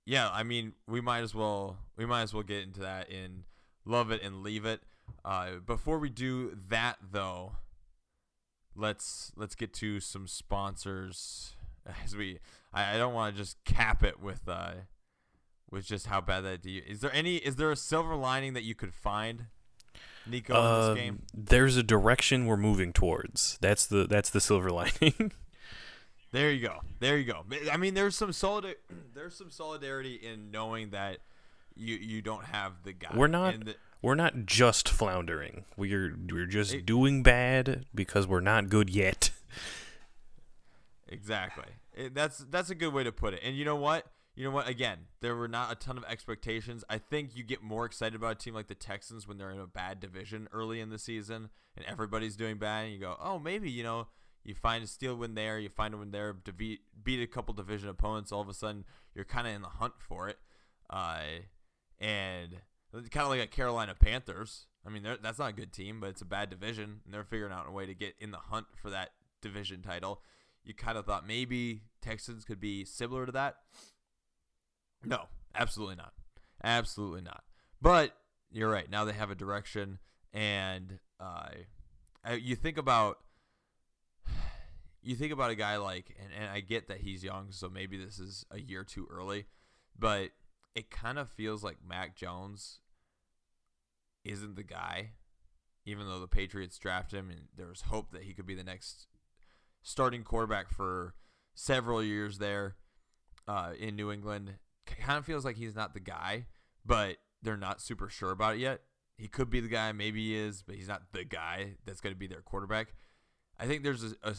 yeah, 0.06 0.30
I 0.32 0.44
mean, 0.44 0.74
we 0.88 1.02
might 1.02 1.20
as 1.20 1.36
well 1.36 1.78
we 1.98 2.06
might 2.06 2.24
as 2.24 2.34
well 2.34 2.44
get 2.44 2.64
into 2.64 2.80
that 2.82 3.10
in 3.10 3.44
love 3.86 4.12
it 4.12 4.24
and 4.24 4.44
leave 4.44 4.66
it. 4.66 4.82
Uh, 5.26 5.56
before 5.66 6.00
we 6.00 6.10
do 6.10 6.58
that, 6.70 6.98
though, 7.12 7.54
let's 8.76 9.32
let's 9.36 9.56
get 9.56 9.74
to 9.76 10.00
some 10.00 10.28
sponsors. 10.28 11.54
As 12.04 12.16
we, 12.16 12.40
I, 12.74 12.96
I 12.96 12.98
don't 12.98 13.14
want 13.14 13.36
to 13.36 13.42
just 13.42 13.64
cap 13.64 14.04
it 14.04 14.22
with 14.22 14.42
uh, 14.48 14.74
with 15.72 15.86
just 15.86 16.08
how 16.08 16.22
bad 16.22 16.42
that 16.42 16.62
do. 16.62 16.70
you 16.70 16.84
Is 16.88 17.00
there 17.00 17.14
any? 17.14 17.38
Is 17.38 17.56
there 17.56 17.72
a 17.72 17.76
silver 17.76 18.16
lining 18.16 18.54
that 18.54 18.64
you 18.64 18.76
could 18.76 18.94
find, 18.94 19.46
Nico, 20.28 20.54
uh, 20.54 20.60
in 20.60 20.80
this 20.80 20.90
um, 20.90 20.96
game? 20.96 21.22
There's 21.34 21.78
a 21.78 21.84
direction 21.84 22.46
we're 22.46 22.58
moving 22.58 22.94
towards. 22.94 23.58
That's 23.62 23.86
the 23.86 24.06
that's 24.06 24.30
the 24.30 24.42
silver 24.42 24.70
lining. 24.72 25.32
There 26.32 26.52
you 26.52 26.62
go. 26.62 26.80
There 27.00 27.18
you 27.18 27.26
go. 27.26 27.44
I 27.72 27.78
mean, 27.78 27.94
there's 27.94 28.16
some 28.16 28.32
solid. 28.34 28.76
There's 29.14 29.36
some 29.36 29.50
solidarity 29.50 30.16
in 30.16 30.52
knowing 30.52 30.92
that 30.92 31.20
you 31.76 31.96
you 31.96 32.22
don't 32.22 32.46
have 32.46 32.84
the 32.84 32.94
guy. 32.94 33.12
We're 33.16 33.28
not. 33.28 33.66
The, 33.66 33.76
we're 34.02 34.16
not 34.16 34.46
just 34.46 34.88
floundering. 34.88 35.66
We're 35.76 36.16
we're 36.32 36.46
just 36.46 36.74
it, 36.74 36.86
doing 36.86 37.24
bad 37.24 37.86
because 37.94 38.28
we're 38.28 38.40
not 38.40 38.70
good 38.70 38.90
yet. 38.90 39.32
Exactly. 41.12 41.66
It, 41.94 42.14
that's 42.14 42.38
that's 42.50 42.70
a 42.70 42.76
good 42.76 42.94
way 42.94 43.04
to 43.04 43.12
put 43.12 43.34
it. 43.34 43.42
And 43.44 43.58
you 43.58 43.66
know 43.66 43.76
what? 43.76 44.06
You 44.36 44.46
know 44.46 44.52
what? 44.52 44.70
Again, 44.70 45.00
there 45.22 45.36
were 45.36 45.48
not 45.48 45.72
a 45.72 45.76
ton 45.76 45.98
of 45.98 46.06
expectations. 46.06 46.84
I 46.90 46.98
think 46.98 47.36
you 47.36 47.44
get 47.44 47.62
more 47.64 47.86
excited 47.86 48.16
about 48.16 48.34
a 48.34 48.36
team 48.36 48.54
like 48.54 48.68
the 48.68 48.76
Texans 48.76 49.28
when 49.28 49.38
they're 49.38 49.52
in 49.52 49.60
a 49.60 49.68
bad 49.68 50.00
division 50.00 50.48
early 50.54 50.80
in 50.80 50.92
the 50.92 51.00
season 51.00 51.50
and 51.76 51.86
everybody's 51.88 52.36
doing 52.36 52.58
bad, 52.58 52.86
and 52.86 52.94
you 52.94 53.00
go, 53.00 53.18
"Oh, 53.20 53.40
maybe 53.40 53.70
you 53.70 53.84
know." 53.84 54.08
You 54.50 54.56
find 54.56 54.84
a 54.84 54.88
steal 54.88 55.16
win 55.16 55.36
there, 55.36 55.60
you 55.60 55.70
find 55.70 55.94
a 55.94 55.98
win 55.98 56.10
there, 56.10 56.34
beat, 56.34 56.80
beat 57.04 57.22
a 57.22 57.28
couple 57.28 57.54
division 57.54 57.88
opponents. 57.88 58.32
All 58.32 58.42
of 58.42 58.50
a 58.50 58.54
sudden, 58.56 58.84
you're 59.14 59.24
kind 59.24 59.48
of 59.48 59.54
in 59.54 59.62
the 59.62 59.68
hunt 59.68 59.94
for 60.00 60.28
it. 60.28 60.40
Uh, 60.90 61.22
and 62.00 62.56
kind 62.92 63.26
of 63.26 63.30
like 63.30 63.42
a 63.42 63.46
Carolina 63.46 63.94
Panthers. 63.94 64.66
I 64.84 64.90
mean, 64.90 65.06
that's 65.22 65.38
not 65.38 65.52
a 65.52 65.54
good 65.54 65.72
team, 65.72 66.00
but 66.00 66.10
it's 66.10 66.24
a 66.24 66.26
bad 66.26 66.50
division, 66.50 67.02
and 67.06 67.14
they're 67.14 67.24
figuring 67.24 67.54
out 67.54 67.68
a 67.68 67.72
way 67.72 67.86
to 67.86 67.94
get 67.94 68.16
in 68.20 68.32
the 68.32 68.40
hunt 68.40 68.66
for 68.76 68.90
that 68.90 69.12
division 69.40 69.84
title. 69.84 70.24
You 70.64 70.74
kind 70.74 70.98
of 70.98 71.06
thought 71.06 71.28
maybe 71.28 71.84
Texans 72.02 72.44
could 72.44 72.60
be 72.60 72.86
similar 72.86 73.28
to 73.28 73.32
that. 73.34 73.58
No, 75.06 75.26
absolutely 75.54 75.98
not. 75.98 76.14
Absolutely 76.64 77.22
not. 77.22 77.44
But 77.80 78.16
you're 78.52 78.72
right. 78.72 78.90
Now 78.90 79.06
they 79.06 79.14
have 79.14 79.30
a 79.30 79.36
direction, 79.36 80.00
and 80.34 80.98
uh, 81.20 81.50
you 82.36 82.56
think 82.56 82.80
about 82.80 83.20
you 85.02 85.16
think 85.16 85.32
about 85.32 85.52
a 85.52 85.56
guy 85.56 85.78
like, 85.78 86.16
and, 86.20 86.30
and 86.40 86.52
I 86.52 86.60
get 86.60 86.88
that 86.88 87.00
he's 87.02 87.24
young, 87.24 87.48
so 87.52 87.70
maybe 87.70 87.98
this 87.98 88.20
is 88.20 88.46
a 88.52 88.60
year 88.60 88.84
too 88.84 89.08
early, 89.10 89.46
but 89.98 90.32
it 90.76 90.92
kind 90.92 91.18
of 91.18 91.30
feels 91.30 91.64
like 91.64 91.78
Mac 91.88 92.16
Jones 92.16 92.80
isn't 94.24 94.56
the 94.56 94.64
guy, 94.64 95.12
even 95.86 96.08
though 96.08 96.20
the 96.20 96.28
Patriots 96.28 96.78
drafted 96.78 97.20
him 97.20 97.30
and 97.30 97.48
there 97.56 97.68
was 97.68 97.82
hope 97.82 98.12
that 98.12 98.24
he 98.24 98.34
could 98.34 98.46
be 98.46 98.56
the 98.56 98.64
next 98.64 99.08
starting 99.82 100.24
quarterback 100.24 100.70
for 100.70 101.16
several 101.54 102.04
years 102.04 102.38
there 102.38 102.76
uh, 103.48 103.72
in 103.80 103.96
New 103.96 104.12
England. 104.12 104.56
Kind 104.86 105.18
of 105.18 105.26
feels 105.26 105.46
like 105.46 105.56
he's 105.56 105.76
not 105.76 105.94
the 105.94 106.00
guy, 106.00 106.46
but 106.86 107.18
they're 107.42 107.58
not 107.58 107.82
super 107.82 108.10
sure 108.10 108.32
about 108.32 108.56
it 108.56 108.60
yet. 108.60 108.82
He 109.18 109.28
could 109.28 109.50
be 109.50 109.60
the 109.60 109.68
guy, 109.68 109.92
maybe 109.92 110.28
he 110.28 110.36
is, 110.36 110.62
but 110.62 110.76
he's 110.76 110.88
not 110.88 111.04
the 111.12 111.24
guy 111.24 111.76
that's 111.86 112.02
going 112.02 112.14
to 112.14 112.20
be 112.20 112.28
their 112.28 112.42
quarterback. 112.42 112.94
I 113.60 113.66
think 113.66 113.84
there's 113.84 114.04
a, 114.04 114.16
a 114.24 114.36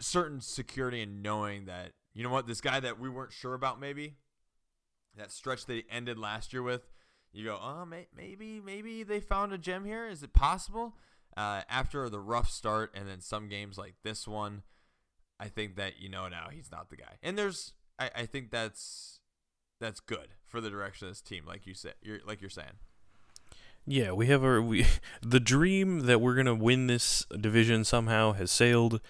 certain 0.00 0.40
security 0.40 1.02
in 1.02 1.22
knowing 1.22 1.66
that 1.66 1.92
you 2.14 2.22
know 2.22 2.30
what 2.30 2.46
this 2.46 2.60
guy 2.60 2.80
that 2.80 2.98
we 2.98 3.08
weren't 3.08 3.32
sure 3.32 3.54
about 3.54 3.80
maybe 3.80 4.16
that 5.16 5.32
stretch 5.32 5.66
they 5.66 5.84
ended 5.90 6.18
last 6.18 6.52
year 6.52 6.62
with. 6.62 6.88
You 7.32 7.44
go, 7.44 7.58
oh, 7.62 7.84
may, 7.84 8.06
maybe 8.16 8.60
maybe 8.64 9.02
they 9.02 9.20
found 9.20 9.52
a 9.52 9.58
gem 9.58 9.84
here. 9.84 10.08
Is 10.08 10.22
it 10.22 10.32
possible? 10.32 10.96
Uh, 11.36 11.62
after 11.68 12.08
the 12.08 12.18
rough 12.18 12.50
start 12.50 12.92
and 12.94 13.08
then 13.08 13.20
some 13.20 13.48
games 13.48 13.78
like 13.78 13.94
this 14.02 14.26
one, 14.26 14.62
I 15.38 15.48
think 15.48 15.76
that 15.76 16.00
you 16.00 16.08
know 16.08 16.28
now 16.28 16.48
he's 16.50 16.70
not 16.72 16.90
the 16.90 16.96
guy. 16.96 17.16
And 17.22 17.38
there's, 17.38 17.74
I, 17.98 18.10
I 18.16 18.26
think 18.26 18.50
that's 18.50 19.20
that's 19.80 20.00
good 20.00 20.28
for 20.44 20.60
the 20.60 20.70
direction 20.70 21.06
of 21.06 21.12
this 21.12 21.20
team, 21.20 21.44
like 21.46 21.66
you 21.66 21.74
said, 21.74 21.94
you're 22.02 22.20
like 22.26 22.40
you're 22.40 22.50
saying. 22.50 22.78
Yeah, 23.86 24.12
we 24.12 24.26
have 24.26 24.42
our 24.42 24.60
we 24.60 24.86
the 25.22 25.40
dream 25.40 26.00
that 26.00 26.20
we're 26.20 26.34
gonna 26.34 26.54
win 26.54 26.86
this 26.86 27.24
division 27.40 27.84
somehow 27.84 28.32
has 28.32 28.50
sailed, 28.50 29.00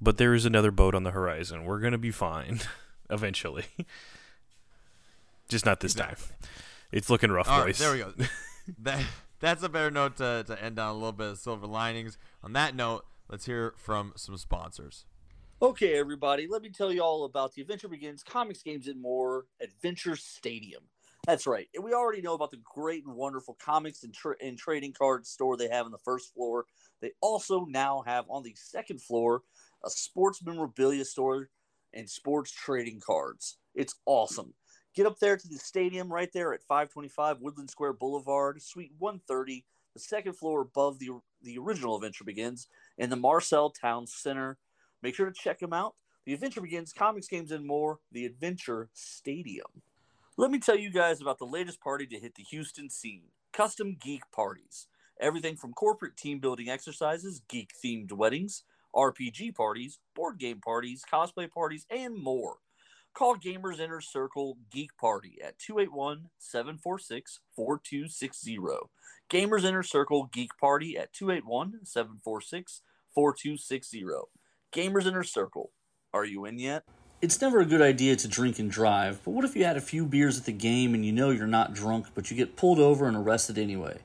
but 0.00 0.16
there 0.18 0.34
is 0.34 0.44
another 0.44 0.70
boat 0.70 0.94
on 0.94 1.02
the 1.04 1.10
horizon. 1.12 1.64
We're 1.64 1.80
gonna 1.80 1.98
be 1.98 2.10
fine 2.10 2.60
eventually. 3.10 3.64
Just 5.48 5.66
not 5.66 5.80
this 5.80 5.92
Exactly. 5.92 6.26
time. 6.28 6.48
It's 6.92 7.10
looking 7.10 7.30
rough, 7.30 7.48
All 7.48 7.58
right, 7.58 7.66
boys. 7.66 7.78
there 7.78 7.92
we 7.92 7.98
go. 7.98 8.12
that 8.78 9.04
that's 9.40 9.62
a 9.62 9.68
better 9.68 9.90
note 9.90 10.16
to, 10.18 10.44
to 10.46 10.62
end 10.62 10.78
on 10.78 10.90
a 10.90 10.94
little 10.94 11.12
bit 11.12 11.26
of 11.32 11.38
silver 11.38 11.66
linings. 11.66 12.16
On 12.42 12.52
that 12.54 12.74
note, 12.74 13.04
let's 13.28 13.44
hear 13.46 13.74
from 13.76 14.12
some 14.16 14.36
sponsors. 14.38 15.04
Okay, 15.60 15.98
everybody, 15.98 16.46
let 16.48 16.62
me 16.62 16.70
tell 16.70 16.92
you 16.92 17.02
all 17.02 17.24
about 17.24 17.54
the 17.54 17.62
Adventure 17.62 17.88
Begins 17.88 18.22
Comics, 18.22 18.62
Games, 18.62 18.86
and 18.88 19.00
More 19.00 19.44
Adventure 19.60 20.16
Stadium. 20.16 20.82
That's 21.26 21.46
right. 21.46 21.68
And 21.74 21.82
we 21.82 21.94
already 21.94 22.20
know 22.20 22.34
about 22.34 22.50
the 22.50 22.60
great 22.64 23.04
and 23.06 23.14
wonderful 23.14 23.56
comics 23.58 24.02
and, 24.04 24.12
tra- 24.12 24.36
and 24.42 24.58
trading 24.58 24.92
card 24.92 25.26
store 25.26 25.56
they 25.56 25.68
have 25.68 25.86
on 25.86 25.92
the 25.92 25.98
first 26.04 26.34
floor. 26.34 26.66
They 27.00 27.12
also 27.22 27.64
now 27.66 28.02
have 28.06 28.24
on 28.28 28.42
the 28.42 28.54
second 28.56 29.00
floor 29.00 29.42
a 29.84 29.90
sports 29.90 30.40
memorabilia 30.44 31.04
store 31.04 31.48
and 31.92 32.08
sports 32.08 32.50
trading 32.50 33.00
cards. 33.04 33.58
It's 33.74 33.94
awesome. 34.06 34.54
Get 34.94 35.06
up 35.06 35.18
there 35.18 35.36
to 35.36 35.48
the 35.48 35.58
stadium 35.58 36.12
right 36.12 36.30
there 36.32 36.54
at 36.54 36.62
525 36.62 37.40
Woodland 37.40 37.70
Square 37.70 37.94
Boulevard, 37.94 38.62
Suite 38.62 38.92
130, 38.98 39.64
the 39.92 40.00
second 40.00 40.34
floor 40.34 40.60
above 40.60 40.98
the, 40.98 41.10
the 41.42 41.58
original 41.58 41.96
Adventure 41.96 42.24
Begins, 42.24 42.68
in 42.98 43.10
the 43.10 43.16
Marcel 43.16 43.70
Town 43.70 44.06
Center. 44.06 44.56
Make 45.02 45.14
sure 45.14 45.26
to 45.26 45.32
check 45.32 45.58
them 45.58 45.72
out. 45.72 45.94
The 46.26 46.34
Adventure 46.34 46.60
Begins, 46.60 46.92
comics, 46.92 47.28
games, 47.28 47.50
and 47.50 47.66
more. 47.66 47.98
The 48.12 48.24
Adventure 48.24 48.88
Stadium. 48.92 49.82
Let 50.36 50.50
me 50.50 50.58
tell 50.58 50.78
you 50.78 50.90
guys 50.90 51.20
about 51.20 51.38
the 51.38 51.44
latest 51.44 51.80
party 51.80 52.06
to 52.06 52.18
hit 52.18 52.34
the 52.34 52.42
Houston 52.44 52.88
scene 52.88 53.24
custom 53.52 53.96
geek 54.00 54.22
parties. 54.32 54.88
Everything 55.20 55.56
from 55.56 55.72
corporate 55.72 56.16
team 56.16 56.40
building 56.40 56.68
exercises, 56.68 57.40
geek 57.48 57.70
themed 57.84 58.12
weddings, 58.12 58.64
RPG 58.94 59.54
parties, 59.54 59.98
board 60.14 60.38
game 60.38 60.60
parties, 60.60 61.02
cosplay 61.10 61.50
parties, 61.50 61.86
and 61.90 62.16
more. 62.16 62.56
Call 63.14 63.36
Gamers 63.36 63.78
Inner 63.78 64.00
Circle 64.00 64.58
Geek 64.72 64.90
Party 64.98 65.38
at 65.44 65.58
281 65.60 66.30
746 66.38 67.40
4260. 67.54 68.58
Gamers 69.30 69.64
Inner 69.64 69.84
Circle 69.84 70.30
Geek 70.32 70.50
Party 70.60 70.98
at 70.98 71.12
281 71.12 71.84
746 71.84 72.80
4260. 73.14 74.04
Gamers 74.74 75.06
Inner 75.06 75.22
Circle. 75.22 75.70
Are 76.12 76.24
you 76.24 76.44
in 76.44 76.58
yet? 76.58 76.82
It's 77.22 77.40
never 77.40 77.60
a 77.60 77.64
good 77.64 77.80
idea 77.80 78.16
to 78.16 78.28
drink 78.28 78.58
and 78.58 78.70
drive, 78.70 79.20
but 79.24 79.30
what 79.30 79.44
if 79.44 79.56
you 79.56 79.64
had 79.64 79.76
a 79.76 79.80
few 79.80 80.04
beers 80.04 80.36
at 80.36 80.44
the 80.44 80.52
game 80.52 80.92
and 80.92 81.06
you 81.06 81.12
know 81.12 81.30
you're 81.30 81.46
not 81.46 81.72
drunk, 81.72 82.08
but 82.14 82.30
you 82.30 82.36
get 82.36 82.56
pulled 82.56 82.80
over 82.80 83.06
and 83.06 83.16
arrested 83.16 83.56
anyway? 83.56 84.00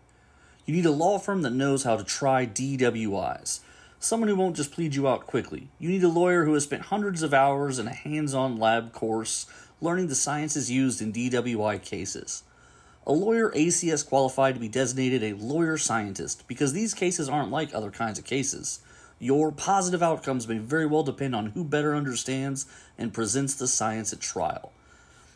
You 0.65 0.75
need 0.75 0.85
a 0.85 0.91
law 0.91 1.17
firm 1.17 1.41
that 1.41 1.49
knows 1.49 1.83
how 1.83 1.97
to 1.97 2.03
try 2.03 2.45
DWIs. 2.45 3.59
Someone 4.01 4.29
who 4.29 4.35
won't 4.37 4.55
just 4.55 4.71
plead 4.71 4.95
you 4.95 5.09
out 5.09 5.27
quickly. 5.27 5.67
You 5.77 5.89
need 5.89 6.03
a 6.05 6.07
lawyer 6.07 6.45
who 6.45 6.53
has 6.53 6.63
spent 6.63 6.83
hundreds 6.83 7.21
of 7.21 7.33
hours 7.33 7.79
in 7.79 7.87
a 7.87 7.93
hands 7.93 8.33
on 8.33 8.57
lab 8.57 8.93
course 8.93 9.45
learning 9.81 10.07
the 10.07 10.15
sciences 10.15 10.71
used 10.71 11.01
in 11.01 11.11
DWI 11.11 11.83
cases. 11.83 12.43
A 13.05 13.11
lawyer 13.11 13.51
ACS 13.51 14.07
qualified 14.07 14.53
to 14.53 14.61
be 14.61 14.69
designated 14.69 15.21
a 15.21 15.33
lawyer 15.33 15.77
scientist 15.77 16.47
because 16.47 16.71
these 16.71 16.93
cases 16.93 17.27
aren't 17.27 17.51
like 17.51 17.75
other 17.75 17.91
kinds 17.91 18.17
of 18.17 18.23
cases. 18.23 18.79
Your 19.19 19.51
positive 19.51 20.01
outcomes 20.01 20.47
may 20.47 20.59
very 20.59 20.85
well 20.85 21.03
depend 21.03 21.35
on 21.35 21.47
who 21.47 21.65
better 21.65 21.93
understands 21.93 22.67
and 22.97 23.13
presents 23.13 23.53
the 23.53 23.67
science 23.67 24.13
at 24.13 24.21
trial. 24.21 24.71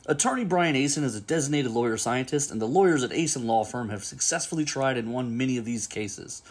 Attorney 0.05 0.45
Brian 0.45 0.75
Asen 0.75 1.03
is 1.03 1.15
a 1.15 1.21
designated 1.21 1.71
lawyer 1.71 1.97
scientist, 1.97 2.51
and 2.51 2.61
the 2.61 2.67
lawyers 2.67 3.03
at 3.03 3.11
Asen 3.11 3.45
Law 3.45 3.65
Firm 3.65 3.89
have 3.89 4.05
successfully 4.05 4.63
tried 4.63 4.97
and 4.97 5.13
won 5.13 5.37
many 5.37 5.57
of 5.57 5.65
these 5.65 5.87
cases. 5.87 6.43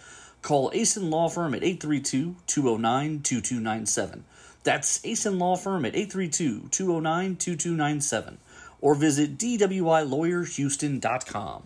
Call 0.42 0.70
Asen 0.72 1.10
Law 1.10 1.28
Firm 1.28 1.54
at 1.54 1.62
832 1.62 2.34
209 2.46 3.22
2297. 3.22 4.24
That's 4.64 4.98
Asen 5.00 5.38
Law 5.38 5.56
Firm 5.56 5.84
at 5.84 5.94
832 5.94 6.68
209 6.70 7.36
2297. 7.36 8.38
Or 8.80 8.94
visit 8.96 9.38
DWILawyerHouston.com. 9.38 11.62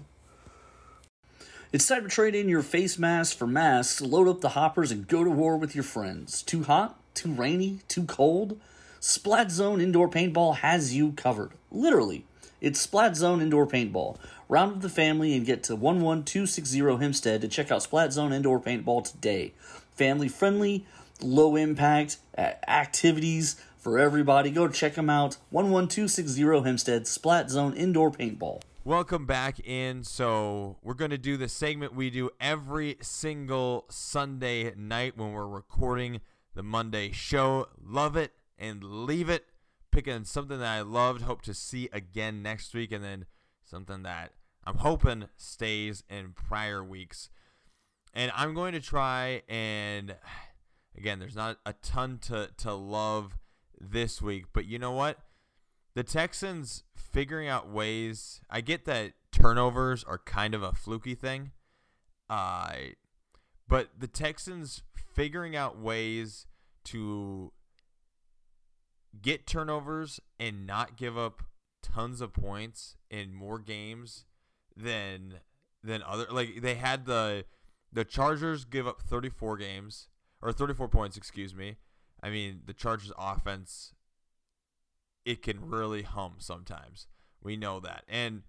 It's 1.73 1.89
time 1.89 2.05
to 2.05 2.09
trade 2.09 2.35
in 2.35 2.49
your 2.49 2.63
face 2.63 2.99
mask 2.99 3.37
for 3.37 3.47
masks, 3.47 4.01
load 4.01 4.29
up 4.29 4.41
the 4.41 4.49
hoppers, 4.51 4.93
and 4.93 5.09
go 5.09 5.25
to 5.25 5.31
war 5.31 5.57
with 5.57 5.75
your 5.75 5.85
friends. 5.85 6.43
Too 6.43 6.63
hot? 6.63 6.99
Too 7.15 7.33
rainy? 7.33 7.81
Too 7.89 8.05
cold? 8.05 8.61
Splat 9.01 9.51
Zone 9.51 9.81
Indoor 9.81 10.09
Paintball 10.09 10.57
has 10.57 10.95
you 10.95 11.13
covered. 11.13 11.53
Literally. 11.71 12.25
It's 12.59 12.81
Splat 12.81 13.17
Zone 13.17 13.43
Indoor 13.43 13.67
Paintball. 13.67 14.17
Round 14.49 14.77
up 14.77 14.81
the 14.81 14.89
family 14.89 15.37
and 15.37 15.45
get 15.45 15.63
to 15.65 15.75
11260 15.75 16.79
Hempstead 16.97 17.43
to 17.43 17.49
check 17.49 17.71
out 17.71 17.83
Splat 17.83 18.15
Zone 18.15 18.33
Indoor 18.33 18.59
Paintball 18.59 19.05
today. 19.11 19.53
Family 19.95 20.29
friendly, 20.29 20.87
low 21.21 21.55
impact 21.57 22.17
activities 22.39 23.61
for 23.77 23.99
everybody. 23.99 24.51
Go 24.51 24.69
check 24.69 24.95
them 24.95 25.11
out. 25.11 25.37
11260 25.53 26.63
Hempstead, 26.65 27.07
Splat 27.07 27.51
Zone 27.51 27.75
Indoor 27.75 28.11
Paintball. 28.11 28.63
Welcome 28.85 29.27
back 29.27 29.61
in. 29.61 30.03
So, 30.03 30.79
we're 30.83 30.95
going 30.95 31.11
to 31.11 31.19
do 31.19 31.37
the 31.37 31.49
segment 31.49 31.95
we 31.95 32.09
do 32.09 32.31
every 32.41 32.97
single 33.03 33.85
Sunday 33.91 34.73
night 34.75 35.19
when 35.19 35.33
we're 35.33 35.47
recording 35.47 36.23
the 36.55 36.63
Monday 36.63 37.13
show. 37.13 37.67
Love 37.85 38.17
it 38.17 38.33
and 38.59 38.83
leave 38.83 39.29
it. 39.29 39.45
Picking 39.97 40.25
something 40.25 40.59
that 40.59 40.69
I 40.69 40.83
loved, 40.83 41.23
hope 41.23 41.41
to 41.41 41.55
see 41.55 41.89
again 41.91 42.43
next 42.43 42.75
week, 42.75 42.93
and 42.93 43.03
then 43.03 43.25
something 43.65 44.03
that 44.03 44.33
I'm 44.63 44.77
hoping 44.77 45.31
stays 45.39 46.05
in 46.11 46.35
prior 46.35 46.85
weeks. 46.85 47.31
And 48.13 48.31
I'm 48.37 48.53
going 48.53 48.75
to 48.75 48.81
try 48.81 49.41
and 49.49 50.15
again, 50.99 51.19
there's 51.19 51.35
not 51.35 51.61
a 51.65 51.73
ton 51.73 52.19
to, 52.25 52.51
to 52.59 52.75
love 52.75 53.39
this 53.81 54.21
week, 54.21 54.45
but 54.53 54.67
you 54.67 54.79
know 54.79 54.93
what? 54.93 55.17
The 55.95 56.05
Texans 56.05 56.83
figuring 56.95 57.49
out 57.49 57.71
ways. 57.71 58.43
I 58.51 58.61
get 58.61 58.85
that 58.85 59.15
turnovers 59.33 60.05
are 60.05 60.19
kind 60.19 60.55
of 60.55 60.63
a 60.63 60.73
fluky 60.73 61.15
thing. 61.15 61.53
Uh, 62.29 62.71
but 63.67 63.89
the 63.99 64.09
Texans 64.09 64.83
figuring 65.15 65.57
out 65.57 65.79
ways 65.79 66.45
to 66.85 67.55
get 69.27 69.45
turnovers 69.45 70.21
and 70.39 70.65
not 70.69 70.97
give 70.97 71.19
up 71.19 71.43
tons 71.83 72.21
of 72.21 72.33
points 72.33 72.95
in 73.11 73.35
more 73.35 73.59
games 73.59 74.25
than 74.77 75.41
than 75.83 76.01
other 76.07 76.27
like 76.31 76.63
they 76.63 76.77
had 76.77 77.07
the 77.07 77.45
the 77.93 78.05
Chargers 78.05 78.65
give 78.65 78.87
up 78.87 79.03
34 79.03 79.57
games 79.57 80.09
or 80.41 80.53
34 80.53 80.89
points, 80.89 81.17
excuse 81.17 81.55
me. 81.55 81.77
I 82.23 82.31
mean, 82.31 82.61
the 82.67 82.73
Chargers 82.73 83.13
offense 83.19 83.95
it 85.25 85.43
can 85.43 85.69
really 85.69 86.03
hum 86.03 86.35
sometimes. 86.39 87.09
We 87.43 87.57
know 87.57 87.81
that. 87.81 88.05
And 88.09 88.43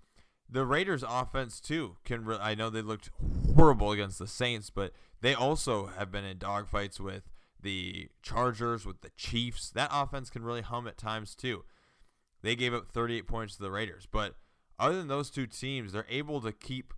the 0.48 0.64
Raiders 0.64 1.04
offense 1.08 1.60
too 1.60 1.98
can 2.06 2.24
re- 2.24 2.38
I 2.40 2.54
know 2.54 2.70
they 2.70 2.84
looked 2.84 3.10
horrible 3.56 3.92
against 3.92 4.20
the 4.20 4.28
Saints, 4.28 4.70
but 4.70 4.94
they 5.22 5.34
also 5.34 5.88
have 5.88 6.12
been 6.12 6.24
in 6.24 6.38
dogfights 6.38 7.00
with 7.00 7.24
the 7.62 8.10
Chargers, 8.22 8.86
with 8.86 9.02
the 9.02 9.12
Chiefs. 9.18 9.70
That 9.70 9.90
offense 9.92 10.30
can 10.30 10.44
really 10.44 10.62
hum 10.62 10.88
at 10.88 10.98
times 10.98 11.36
too. 11.36 11.64
They 12.42 12.56
gave 12.56 12.74
up 12.74 12.92
38 12.92 13.28
points 13.28 13.56
to 13.56 13.64
the 13.64 13.72
Raiders, 13.72 14.08
but 14.10 14.36
other 14.80 14.98
than 14.98 15.08
those 15.08 15.30
two 15.30 15.48
teams, 15.48 15.92
they're 15.92 16.06
able 16.10 16.40
to 16.42 16.52
keep 16.52 16.94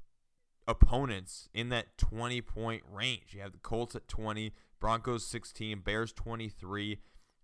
opponents 0.68 1.50
in 1.54 1.70
that 1.70 1.98
20 1.98 2.42
point 2.42 2.84
range. 2.92 3.34
You 3.34 3.42
have 3.42 3.54
the 3.54 3.60
Colts 3.60 3.96
at 3.96 4.08
20, 4.08 4.54
Broncos 4.80 5.26
16, 5.26 5.80
Bears 5.80 6.14
23, 6.14 7.00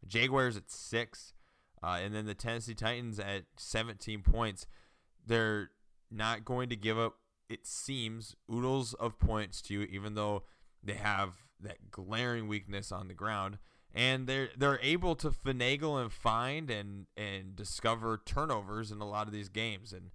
Jaguars 0.06 0.58
at 0.58 0.70
6, 0.70 1.34
uh, 1.82 2.00
and 2.02 2.14
then 2.14 2.26
the 2.26 2.34
Tennessee 2.34 2.74
Titans 2.74 3.20
at 3.20 3.44
17 3.58 4.22
points. 4.22 4.68
They're 5.26 5.72
not 6.12 6.46
going 6.46 6.70
to 6.70 6.76
give 6.76 7.00
up, 7.00 7.16
it 7.50 7.66
seems, 7.66 8.36
oodles 8.52 8.94
of 8.96 9.20
points 9.20 9.62
to 9.64 9.74
you, 9.74 9.82
even 9.84 10.16
though 10.16 10.44
they 10.84 10.94
have 10.94 11.45
that 11.60 11.92
glaring 11.92 12.48
weakness 12.48 12.92
on 12.92 13.08
the 13.08 13.14
ground. 13.14 13.58
And 13.94 14.28
they're 14.28 14.50
they're 14.58 14.80
able 14.82 15.16
to 15.16 15.30
finagle 15.30 16.02
and 16.02 16.12
find 16.12 16.70
and 16.70 17.06
and 17.16 17.56
discover 17.56 18.22
turnovers 18.26 18.92
in 18.92 19.00
a 19.00 19.08
lot 19.08 19.28
of 19.28 19.34
these 19.34 19.50
games. 19.50 19.94
And 19.94 20.12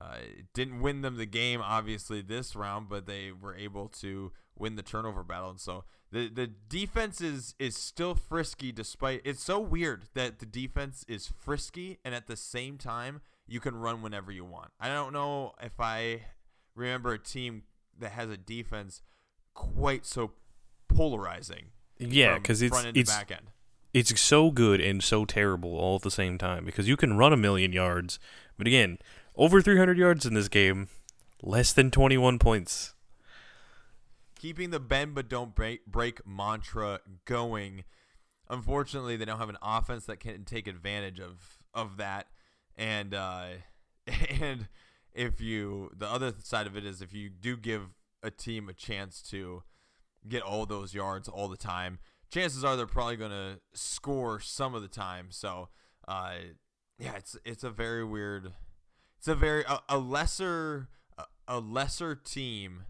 uh, 0.00 0.16
didn't 0.52 0.80
win 0.80 1.02
them 1.02 1.16
the 1.16 1.26
game, 1.26 1.60
obviously, 1.62 2.20
this 2.20 2.56
round, 2.56 2.88
but 2.88 3.06
they 3.06 3.30
were 3.32 3.54
able 3.54 3.88
to 3.88 4.32
win 4.56 4.76
the 4.76 4.82
turnover 4.82 5.22
battle. 5.22 5.50
And 5.50 5.60
so 5.60 5.84
the, 6.10 6.28
the 6.28 6.46
defense 6.46 7.20
is, 7.20 7.54
is 7.58 7.76
still 7.76 8.14
frisky 8.14 8.72
despite 8.72 9.20
it's 9.24 9.42
so 9.42 9.58
weird 9.58 10.04
that 10.14 10.38
the 10.38 10.46
defense 10.46 11.04
is 11.08 11.32
frisky 11.36 11.98
and 12.04 12.14
at 12.14 12.26
the 12.26 12.36
same 12.36 12.78
time 12.78 13.20
you 13.46 13.60
can 13.60 13.76
run 13.76 14.02
whenever 14.02 14.30
you 14.30 14.44
want. 14.44 14.70
I 14.80 14.88
don't 14.88 15.12
know 15.12 15.52
if 15.62 15.78
I 15.78 16.22
remember 16.74 17.12
a 17.12 17.18
team 17.18 17.64
that 17.98 18.12
has 18.12 18.30
a 18.30 18.36
defense 18.36 19.02
quite 19.54 20.06
so 20.06 20.32
polarizing. 20.94 21.66
Yeah, 21.98 22.34
because 22.36 22.62
it's 22.62 22.74
front 22.74 22.88
end 22.88 22.96
it's 22.96 23.10
back 23.10 23.30
end. 23.30 23.50
it's 23.92 24.20
so 24.20 24.50
good 24.50 24.80
and 24.80 25.02
so 25.02 25.24
terrible 25.24 25.76
all 25.76 25.96
at 25.96 26.02
the 26.02 26.10
same 26.10 26.38
time 26.38 26.64
because 26.64 26.88
you 26.88 26.96
can 26.96 27.16
run 27.16 27.32
a 27.32 27.36
million 27.36 27.72
yards, 27.72 28.18
but 28.58 28.66
again, 28.66 28.98
over 29.36 29.60
300 29.62 29.96
yards 29.98 30.26
in 30.26 30.34
this 30.34 30.48
game, 30.48 30.88
less 31.42 31.72
than 31.72 31.90
21 31.90 32.38
points. 32.38 32.94
keeping 34.34 34.70
the 34.70 34.80
bend 34.80 35.14
but 35.14 35.28
don't 35.28 35.54
break, 35.54 35.86
break 35.86 36.26
mantra 36.26 37.00
going. 37.24 37.84
Unfortunately, 38.50 39.16
they 39.16 39.24
don't 39.24 39.38
have 39.38 39.48
an 39.48 39.56
offense 39.62 40.04
that 40.06 40.20
can 40.20 40.44
take 40.44 40.66
advantage 40.66 41.18
of 41.20 41.58
of 41.72 41.96
that. 41.96 42.26
And 42.76 43.14
uh, 43.14 43.46
and 44.40 44.68
if 45.12 45.40
you 45.40 45.90
the 45.96 46.06
other 46.08 46.32
side 46.42 46.66
of 46.66 46.76
it 46.76 46.84
is 46.84 47.00
if 47.00 47.14
you 47.14 47.30
do 47.30 47.56
give 47.56 47.94
a 48.22 48.30
team 48.30 48.68
a 48.68 48.72
chance 48.72 49.22
to 49.30 49.62
get 50.28 50.42
all 50.42 50.66
those 50.66 50.94
yards 50.94 51.28
all 51.28 51.48
the 51.48 51.56
time, 51.56 51.98
chances 52.30 52.64
are 52.64 52.76
they're 52.76 52.86
probably 52.86 53.16
going 53.16 53.30
to 53.30 53.60
score 53.72 54.40
some 54.40 54.74
of 54.74 54.82
the 54.82 54.88
time. 54.88 55.28
So, 55.30 55.68
uh, 56.08 56.34
yeah, 56.98 57.14
it's 57.16 57.36
it's 57.44 57.64
a 57.64 57.70
very 57.70 58.04
weird. 58.04 58.52
It's 59.18 59.28
a 59.28 59.34
very 59.34 59.64
a, 59.68 59.80
a 59.88 59.98
lesser 59.98 60.88
a, 61.16 61.24
a 61.48 61.60
lesser 61.60 62.14
team 62.14 62.84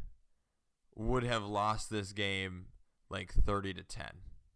would 0.96 1.24
have 1.24 1.44
lost 1.44 1.90
this 1.90 2.12
game 2.12 2.66
like 3.10 3.32
30 3.32 3.74
to 3.74 3.82
10. 3.82 4.06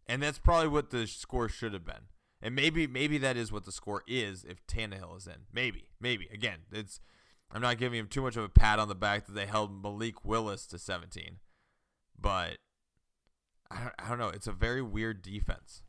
And 0.06 0.22
that's 0.22 0.38
probably 0.38 0.68
what 0.68 0.90
the 0.90 1.06
score 1.06 1.48
should 1.48 1.72
have 1.72 1.84
been. 1.84 2.06
And 2.40 2.54
maybe 2.54 2.86
maybe 2.86 3.18
that 3.18 3.36
is 3.36 3.50
what 3.50 3.64
the 3.64 3.72
score 3.72 4.02
is 4.06 4.44
if 4.44 4.64
Tannehill 4.66 5.16
is 5.16 5.26
in. 5.26 5.46
Maybe. 5.52 5.88
Maybe. 6.00 6.28
Again, 6.32 6.60
it's 6.72 7.00
I'm 7.50 7.62
not 7.62 7.78
giving 7.78 7.98
him 7.98 8.08
too 8.08 8.22
much 8.22 8.36
of 8.36 8.44
a 8.44 8.48
pat 8.48 8.78
on 8.78 8.88
the 8.88 8.94
back 8.94 9.26
that 9.26 9.32
they 9.32 9.46
held 9.46 9.82
Malik 9.82 10.24
Willis 10.24 10.66
to 10.68 10.78
17. 10.78 11.38
But 12.20 12.58
I 13.70 13.80
don't, 13.82 13.94
I 13.98 14.08
don't 14.08 14.18
know. 14.18 14.28
It's 14.28 14.46
a 14.46 14.52
very 14.52 14.82
weird 14.82 15.22
defense. 15.22 15.82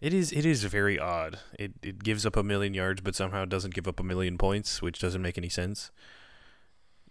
It 0.00 0.12
is 0.12 0.30
it 0.30 0.44
is 0.44 0.62
very 0.64 0.98
odd. 0.98 1.38
It 1.58 1.72
it 1.82 2.04
gives 2.04 2.26
up 2.26 2.36
a 2.36 2.42
million 2.42 2.74
yards, 2.74 3.00
but 3.00 3.14
somehow 3.14 3.44
doesn't 3.44 3.74
give 3.74 3.88
up 3.88 3.98
a 3.98 4.02
million 4.02 4.36
points, 4.38 4.82
which 4.82 4.98
doesn't 5.00 5.22
make 5.22 5.38
any 5.38 5.48
sense. 5.48 5.90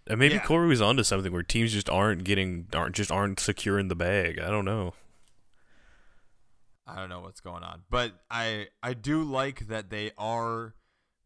And 0.06 0.20
maybe 0.20 0.36
Yeah. 0.36 0.44
Corey 0.44 0.68
was 0.68 0.80
onto 0.80 1.02
something 1.02 1.32
where 1.32 1.42
teams 1.42 1.72
just 1.72 1.90
aren't 1.90 2.22
getting 2.24 2.68
aren't 2.72 2.94
just 2.94 3.10
aren't 3.10 3.40
secure 3.40 3.78
in 3.78 3.88
the 3.88 3.96
bag. 3.96 4.38
I 4.38 4.50
don't 4.50 4.64
know. 4.64 4.94
I 6.86 6.94
don't 6.96 7.08
know 7.08 7.20
what's 7.20 7.40
going 7.40 7.64
on, 7.64 7.82
but 7.90 8.12
I 8.30 8.68
I 8.82 8.94
do 8.94 9.24
like 9.24 9.66
that 9.66 9.90
they 9.90 10.12
are 10.16 10.74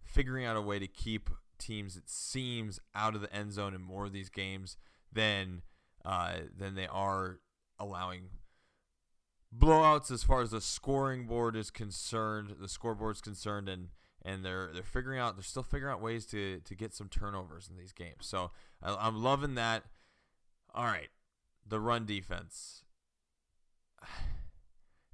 figuring 0.02 0.46
out 0.46 0.56
a 0.56 0.62
way 0.62 0.78
to 0.78 0.88
keep 0.88 1.28
teams 1.58 1.94
it 1.94 2.08
seems 2.08 2.80
out 2.94 3.14
of 3.14 3.20
the 3.20 3.32
end 3.34 3.52
zone 3.52 3.74
in 3.74 3.82
more 3.82 4.06
of 4.06 4.12
these 4.12 4.30
games 4.30 4.78
than 5.12 5.60
uh, 6.06 6.36
than 6.56 6.74
they 6.74 6.86
are 6.86 7.40
allowing 7.78 8.30
blowouts 9.56 10.10
as 10.10 10.22
far 10.22 10.42
as 10.42 10.50
the 10.50 10.60
scoring 10.60 11.26
board 11.26 11.56
is 11.56 11.70
concerned, 11.70 12.56
the 12.60 12.68
scoreboard's 12.68 13.20
concerned, 13.20 13.68
and 13.68 13.88
and 14.22 14.44
they're 14.44 14.70
they're 14.72 14.82
figuring 14.82 15.18
out 15.18 15.36
they're 15.36 15.42
still 15.42 15.62
figuring 15.62 15.92
out 15.92 16.02
ways 16.02 16.26
to 16.26 16.60
to 16.60 16.74
get 16.74 16.94
some 16.94 17.08
turnovers 17.08 17.68
in 17.68 17.76
these 17.76 17.92
games. 17.92 18.26
So 18.26 18.50
I, 18.82 18.94
I'm 18.94 19.22
loving 19.22 19.54
that. 19.56 19.84
All 20.74 20.84
right, 20.84 21.08
the 21.66 21.80
run 21.80 22.06
defense. 22.06 22.84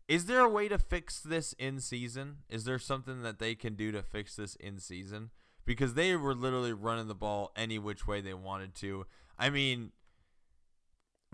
Is 0.09 0.27
there 0.27 0.40
a 0.40 0.49
way 0.49 0.68
to 0.68 0.79
fix 0.79 1.18
this 1.18 1.53
in 1.55 1.81
season? 1.81 2.37
Is 2.49 2.64
there 2.64 2.79
something 2.79 3.22
that 3.22 3.40
they 3.40 3.57
can 3.57 3.75
do 3.75 3.90
to 3.90 4.05
fix 4.05 4.37
this 4.37 4.55
in 4.55 4.79
season? 4.79 5.31
Because 5.64 5.94
they 5.94 6.14
were 6.14 6.33
literally 6.33 6.72
running 6.72 7.09
the 7.09 7.14
ball 7.16 7.51
any 7.57 7.77
which 7.77 8.07
way 8.07 8.20
they 8.20 8.33
wanted 8.33 8.72
to. 8.77 9.07
I 9.37 9.51
mean, 9.51 9.90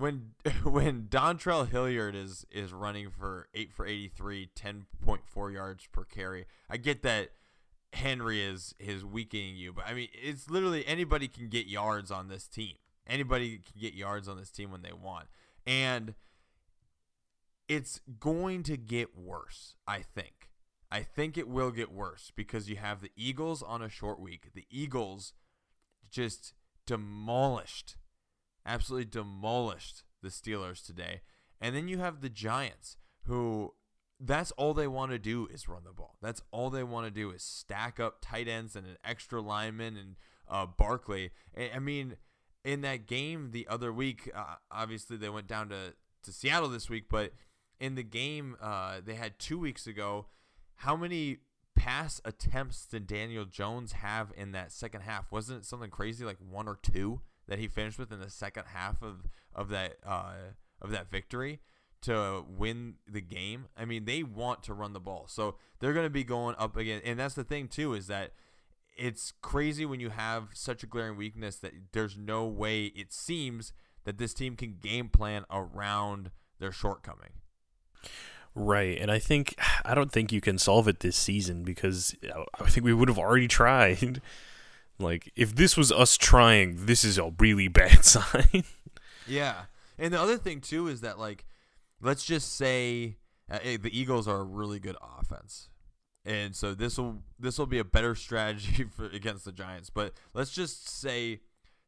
when 0.02 0.32
when 0.64 1.04
Dontrell 1.04 1.68
Hilliard 1.68 2.14
is 2.16 2.44
is 2.50 2.72
running 2.72 3.08
for 3.10 3.46
eight 3.54 3.72
for 3.72 3.86
83, 3.86 4.50
10.4 4.54 5.52
yards 5.52 5.86
per 5.90 6.04
carry, 6.04 6.46
I 6.68 6.76
get 6.76 7.02
that 7.04 7.30
Henry 7.92 8.42
is 8.42 8.74
is 8.80 9.04
weakening 9.04 9.56
you, 9.56 9.72
but 9.72 9.86
I 9.86 9.94
mean, 9.94 10.08
it's 10.12 10.50
literally 10.50 10.84
anybody 10.86 11.28
can 11.28 11.48
get 11.48 11.66
yards 11.66 12.10
on 12.10 12.28
this 12.28 12.48
team. 12.48 12.74
Anybody 13.06 13.58
can 13.58 13.80
get 13.80 13.94
yards 13.94 14.28
on 14.28 14.36
this 14.36 14.50
team 14.50 14.70
when 14.72 14.82
they 14.82 14.92
want, 14.92 15.26
and 15.66 16.14
it's 17.68 18.00
going 18.18 18.62
to 18.64 18.76
get 18.76 19.16
worse, 19.16 19.76
I 19.86 20.00
think. 20.00 20.48
I 20.90 21.02
think 21.02 21.38
it 21.38 21.48
will 21.48 21.70
get 21.70 21.90
worse 21.90 22.32
because 22.34 22.68
you 22.68 22.76
have 22.76 23.00
the 23.00 23.10
Eagles 23.16 23.62
on 23.62 23.82
a 23.82 23.88
short 23.88 24.20
week. 24.20 24.50
The 24.54 24.66
Eagles 24.70 25.32
just 26.10 26.52
demolished, 26.86 27.96
absolutely 28.66 29.06
demolished 29.06 30.02
the 30.22 30.28
Steelers 30.28 30.84
today. 30.84 31.22
And 31.60 31.74
then 31.74 31.88
you 31.88 31.98
have 31.98 32.20
the 32.20 32.28
Giants, 32.28 32.96
who 33.26 33.74
that's 34.24 34.52
all 34.52 34.72
they 34.72 34.86
want 34.86 35.10
to 35.10 35.18
do 35.18 35.48
is 35.52 35.68
run 35.68 35.82
the 35.84 35.92
ball. 35.92 36.16
That's 36.22 36.42
all 36.52 36.70
they 36.70 36.84
want 36.84 37.06
to 37.06 37.10
do 37.10 37.30
is 37.30 37.42
stack 37.42 37.98
up 37.98 38.18
tight 38.20 38.48
ends 38.48 38.76
and 38.76 38.86
an 38.86 38.96
extra 39.04 39.40
lineman 39.40 39.96
and 39.96 40.16
uh, 40.48 40.66
Barkley. 40.66 41.30
I 41.74 41.78
mean, 41.80 42.16
in 42.64 42.82
that 42.82 43.06
game 43.06 43.50
the 43.50 43.66
other 43.68 43.92
week, 43.92 44.30
uh, 44.34 44.56
obviously 44.70 45.16
they 45.16 45.28
went 45.28 45.48
down 45.48 45.68
to, 45.70 45.94
to 46.22 46.32
Seattle 46.32 46.68
this 46.68 46.88
week, 46.88 47.06
but 47.10 47.32
in 47.80 47.96
the 47.96 48.04
game 48.04 48.56
uh, 48.60 49.00
they 49.04 49.14
had 49.14 49.38
two 49.38 49.58
weeks 49.58 49.86
ago, 49.86 50.26
how 50.76 50.96
many 50.96 51.38
pass 51.74 52.20
attempts 52.24 52.86
did 52.86 53.06
Daniel 53.06 53.44
Jones 53.44 53.92
have 53.92 54.32
in 54.36 54.52
that 54.52 54.70
second 54.70 55.00
half? 55.00 55.32
Wasn't 55.32 55.62
it 55.62 55.64
something 55.64 55.90
crazy 55.90 56.24
like 56.24 56.38
one 56.38 56.68
or 56.68 56.78
two 56.80 57.22
that 57.48 57.58
he 57.58 57.68
finished 57.68 57.98
with 57.98 58.12
in 58.12 58.20
the 58.20 58.30
second 58.30 58.64
half 58.72 59.02
of 59.02 59.26
of 59.54 59.68
that 59.70 59.96
uh, 60.04 60.34
of 60.80 60.90
that 60.90 61.10
victory 61.10 61.60
to 62.02 62.44
win 62.48 62.94
the 63.06 63.20
game? 63.20 63.66
I 63.76 63.84
mean, 63.84 64.04
they 64.04 64.22
want 64.22 64.62
to 64.64 64.74
run 64.74 64.92
the 64.92 65.00
ball, 65.00 65.26
so 65.28 65.56
they're 65.80 65.92
going 65.92 66.06
to 66.06 66.10
be 66.10 66.24
going 66.24 66.54
up 66.58 66.76
again. 66.76 67.00
And 67.04 67.18
that's 67.18 67.34
the 67.34 67.44
thing 67.44 67.68
too 67.68 67.94
is 67.94 68.06
that 68.06 68.32
it's 68.96 69.32
crazy 69.40 69.86
when 69.86 70.00
you 70.00 70.10
have 70.10 70.48
such 70.52 70.82
a 70.82 70.86
glaring 70.86 71.16
weakness 71.16 71.56
that 71.56 71.72
there's 71.92 72.16
no 72.16 72.46
way 72.46 72.86
it 72.86 73.12
seems 73.12 73.72
that 74.04 74.18
this 74.18 74.34
team 74.34 74.56
can 74.56 74.76
game 74.80 75.08
plan 75.08 75.44
around 75.50 76.30
their 76.58 76.72
shortcoming. 76.72 77.30
Right, 78.54 78.98
and 79.00 79.10
I 79.10 79.18
think 79.18 79.54
I 79.84 79.94
don't 79.94 80.12
think 80.12 80.32
you 80.32 80.40
can 80.40 80.58
solve 80.58 80.88
it 80.88 81.00
this 81.00 81.16
season 81.16 81.62
because 81.62 82.14
I 82.58 82.66
think 82.66 82.84
we 82.84 82.94
would 82.94 83.08
have 83.08 83.18
already 83.18 83.48
tried. 83.48 84.20
like 85.02 85.32
if 85.36 85.54
this 85.54 85.76
was 85.76 85.92
us 85.92 86.16
trying, 86.16 86.86
this 86.86 87.04
is 87.04 87.18
a 87.18 87.32
really 87.38 87.68
bad 87.68 88.04
sign. 88.04 88.64
Yeah, 89.26 89.62
and 89.98 90.12
the 90.12 90.20
other 90.20 90.38
thing 90.38 90.60
too 90.60 90.88
is 90.88 91.00
that 91.02 91.18
like, 91.18 91.44
let's 92.00 92.24
just 92.24 92.56
say 92.56 93.16
uh, 93.50 93.58
the 93.62 93.90
Eagles 93.92 94.26
are 94.26 94.40
a 94.40 94.44
really 94.44 94.78
good 94.78 94.96
offense, 95.18 95.68
and 96.24 96.54
so 96.56 96.74
this 96.74 96.98
will 96.98 97.22
this 97.38 97.58
will 97.58 97.66
be 97.66 97.78
a 97.78 97.84
better 97.84 98.14
strategy 98.16 98.84
for 98.84 99.06
against 99.06 99.44
the 99.44 99.52
Giants. 99.52 99.90
But 99.90 100.14
let's 100.34 100.50
just 100.50 100.88
say 100.88 101.40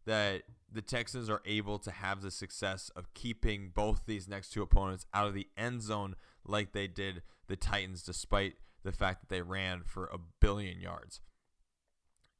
that 0.07 0.43
the 0.71 0.83
Texans 0.83 1.31
are 1.31 1.41
able 1.47 1.79
to 1.79 1.91
have 1.91 2.21
the 2.21 2.31
success 2.31 2.91
of 2.97 3.13
keeping 3.15 3.71
both 3.75 4.03
these 4.07 4.29
next 4.29 4.51
two 4.51 4.63
opponents 4.63 5.07
out 5.15 5.27
of 5.27 5.35
the 5.35 5.47
end 5.57 5.83
zone 5.83 6.17
like 6.45 6.73
they 6.73 6.87
did 6.87 7.23
the 7.47 7.57
Titans, 7.57 8.03
despite 8.03 8.55
the 8.83 8.93
fact 8.93 9.21
that 9.21 9.29
they 9.29 9.43
ran 9.43 9.83
for 9.85 10.07
a 10.07 10.19
billion 10.41 10.81
yards. 10.81 11.21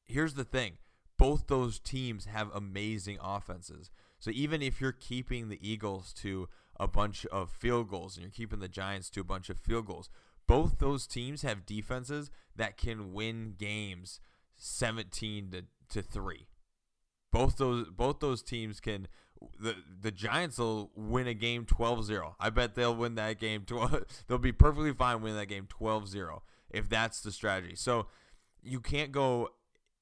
Here's 0.07 0.35
the 0.35 0.45
thing 0.45 0.79
both 1.17 1.47
those 1.47 1.79
teams 1.79 2.27
have 2.27 2.51
amazing 2.55 3.19
offenses. 3.23 3.91
So 4.19 4.31
even 4.31 4.63
if 4.63 4.81
you're 4.81 4.93
keeping 4.93 5.49
the 5.49 5.59
Eagles 5.67 6.13
to 6.15 6.49
a 6.79 6.89
bunch 6.89 7.25
of 7.27 7.51
field 7.51 7.89
goals 7.89 8.17
and 8.17 8.25
you're 8.25 8.33
keeping 8.33 8.59
the 8.59 8.69
Giants 8.69 9.11
to 9.11 9.21
a 9.21 9.25
bunch 9.25 9.49
of 9.49 9.59
field 9.59 9.87
goals, 9.87 10.11
both 10.47 10.79
those 10.79 11.07
teams 11.07 11.43
have 11.43 11.67
defenses 11.67 12.31
that 12.57 12.77
can 12.77 13.13
win 13.13 13.55
games 13.59 14.21
17 14.57 15.51
to, 15.51 15.65
to 15.91 16.03
3. 16.03 16.47
Both 17.33 17.57
those 17.59 17.89
both 17.91 18.21
those 18.21 18.43
teams 18.43 18.81
can 18.81 19.09
the 19.59 19.75
the 20.01 20.13
Giants 20.13 20.59
will 20.59 20.91
win 20.95 21.27
a 21.27 21.35
game 21.35 21.65
12-0. 21.65 22.35
I 22.39 22.51
bet 22.51 22.75
they'll 22.75 22.95
win 22.95 23.17
that 23.17 23.41
game 23.41 23.63
12 23.67 24.05
they'll 24.29 24.39
be 24.39 24.53
perfectly 24.53 24.93
fine 24.93 25.21
winning 25.21 25.39
that 25.39 25.47
game 25.47 25.67
12-0 25.67 26.41
if 26.71 26.89
that's 26.89 27.21
the 27.21 27.33
strategy. 27.33 27.75
So 27.75 28.07
you 28.63 28.81
can't 28.81 29.13
go 29.13 29.51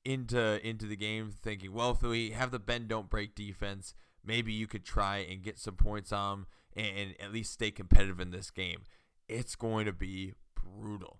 into 0.04 0.66
into 0.66 0.86
the 0.86 0.96
game 0.96 1.30
thinking, 1.30 1.72
well, 1.72 1.90
if 1.92 2.02
we 2.02 2.30
have 2.30 2.50
the 2.50 2.58
bend 2.58 2.88
don't 2.88 3.10
break 3.10 3.34
defense, 3.34 3.94
maybe 4.24 4.52
you 4.52 4.66
could 4.66 4.84
try 4.84 5.18
and 5.18 5.42
get 5.42 5.58
some 5.58 5.76
points 5.76 6.12
on 6.12 6.32
'em 6.32 6.46
and, 6.76 6.98
and 6.98 7.14
at 7.20 7.32
least 7.32 7.52
stay 7.52 7.70
competitive 7.70 8.20
in 8.20 8.30
this 8.30 8.50
game. 8.50 8.82
It's 9.28 9.54
going 9.54 9.86
to 9.86 9.92
be 9.92 10.34
brutal. 10.54 11.18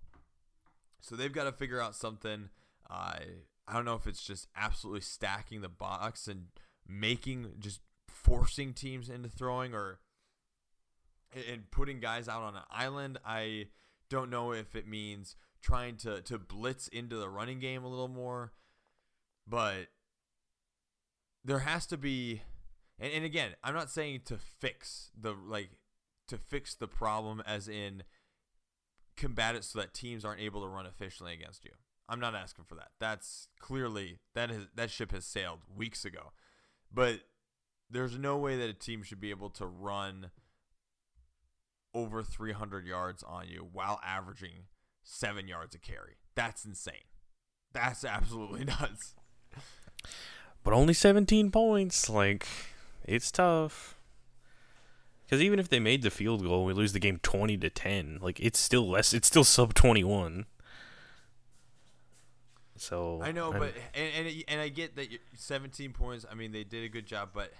So 1.00 1.16
they've 1.16 1.32
got 1.32 1.44
to 1.44 1.52
figure 1.52 1.80
out 1.80 1.94
something. 1.94 2.50
Uh, 2.88 3.18
I 3.66 3.72
don't 3.72 3.84
know 3.84 3.94
if 3.94 4.06
it's 4.06 4.22
just 4.22 4.48
absolutely 4.56 5.00
stacking 5.00 5.60
the 5.60 5.68
box 5.68 6.28
and 6.28 6.46
making 6.86 7.52
just 7.58 7.80
forcing 8.08 8.72
teams 8.72 9.08
into 9.08 9.28
throwing 9.28 9.74
or 9.74 10.00
and 11.50 11.70
putting 11.70 12.00
guys 12.00 12.28
out 12.28 12.42
on 12.42 12.56
an 12.56 12.62
island. 12.70 13.18
I 13.24 13.68
don't 14.10 14.30
know 14.30 14.52
if 14.52 14.74
it 14.76 14.86
means 14.86 15.36
trying 15.62 15.96
to 15.98 16.20
to 16.22 16.38
blitz 16.38 16.88
into 16.88 17.16
the 17.16 17.28
running 17.28 17.60
game 17.60 17.84
a 17.84 17.88
little 17.88 18.08
more, 18.08 18.52
but 19.46 19.88
there 21.44 21.60
has 21.60 21.86
to 21.86 21.96
be 21.96 22.42
and, 23.02 23.12
and 23.12 23.24
again, 23.24 23.50
I'm 23.62 23.74
not 23.74 23.90
saying 23.90 24.22
to 24.26 24.38
fix 24.38 25.10
the 25.20 25.34
like 25.34 25.70
to 26.28 26.38
fix 26.38 26.74
the 26.74 26.88
problem 26.88 27.42
as 27.46 27.68
in 27.68 28.04
combat 29.16 29.54
it 29.54 29.64
so 29.64 29.78
that 29.78 29.92
teams 29.92 30.24
aren't 30.24 30.40
able 30.40 30.62
to 30.62 30.68
run 30.68 30.86
efficiently 30.86 31.34
against 31.34 31.64
you. 31.64 31.72
I'm 32.08 32.20
not 32.20 32.34
asking 32.34 32.64
for 32.66 32.76
that. 32.76 32.90
That's 33.00 33.48
clearly 33.58 34.18
that 34.34 34.50
is 34.50 34.68
that 34.74 34.90
ship 34.90 35.12
has 35.12 35.24
sailed 35.24 35.60
weeks 35.74 36.04
ago. 36.04 36.32
But 36.92 37.20
there's 37.90 38.18
no 38.18 38.36
way 38.36 38.56
that 38.56 38.70
a 38.70 38.74
team 38.74 39.02
should 39.02 39.20
be 39.20 39.30
able 39.30 39.50
to 39.50 39.66
run 39.66 40.30
over 41.94 42.22
300 42.22 42.86
yards 42.86 43.22
on 43.22 43.48
you 43.48 43.68
while 43.70 44.00
averaging 44.04 44.66
7 45.02 45.46
yards 45.46 45.74
a 45.74 45.78
carry. 45.78 46.16
That's 46.34 46.64
insane. 46.64 46.94
That's 47.72 48.04
absolutely 48.04 48.64
nuts. 48.64 49.14
But 50.64 50.74
only 50.74 50.94
17 50.94 51.50
points. 51.50 52.08
Like, 52.08 52.46
it's 53.04 53.30
tough. 53.30 53.96
Because 55.24 55.42
even 55.42 55.58
if 55.58 55.68
they 55.68 55.80
made 55.80 56.02
the 56.02 56.10
field 56.10 56.42
goal 56.44 56.64
we 56.64 56.72
lose 56.74 56.92
the 56.92 56.98
game 56.98 57.18
20 57.22 57.56
to 57.58 57.70
10, 57.70 58.18
like, 58.20 58.38
it's 58.38 58.58
still 58.58 58.88
less. 58.88 59.12
It's 59.14 59.26
still 59.28 59.44
sub 59.44 59.74
21. 59.74 60.44
So 62.76 63.20
I 63.22 63.32
know, 63.32 63.50
I'm- 63.52 63.60
but 63.60 63.74
and, 63.94 64.26
and 64.26 64.44
and 64.48 64.60
I 64.60 64.68
get 64.68 64.96
that 64.96 65.08
17 65.36 65.92
points. 65.92 66.26
I 66.30 66.34
mean, 66.34 66.52
they 66.52 66.64
did 66.64 66.84
a 66.84 66.88
good 66.88 67.06
job, 67.06 67.30
but 67.32 67.52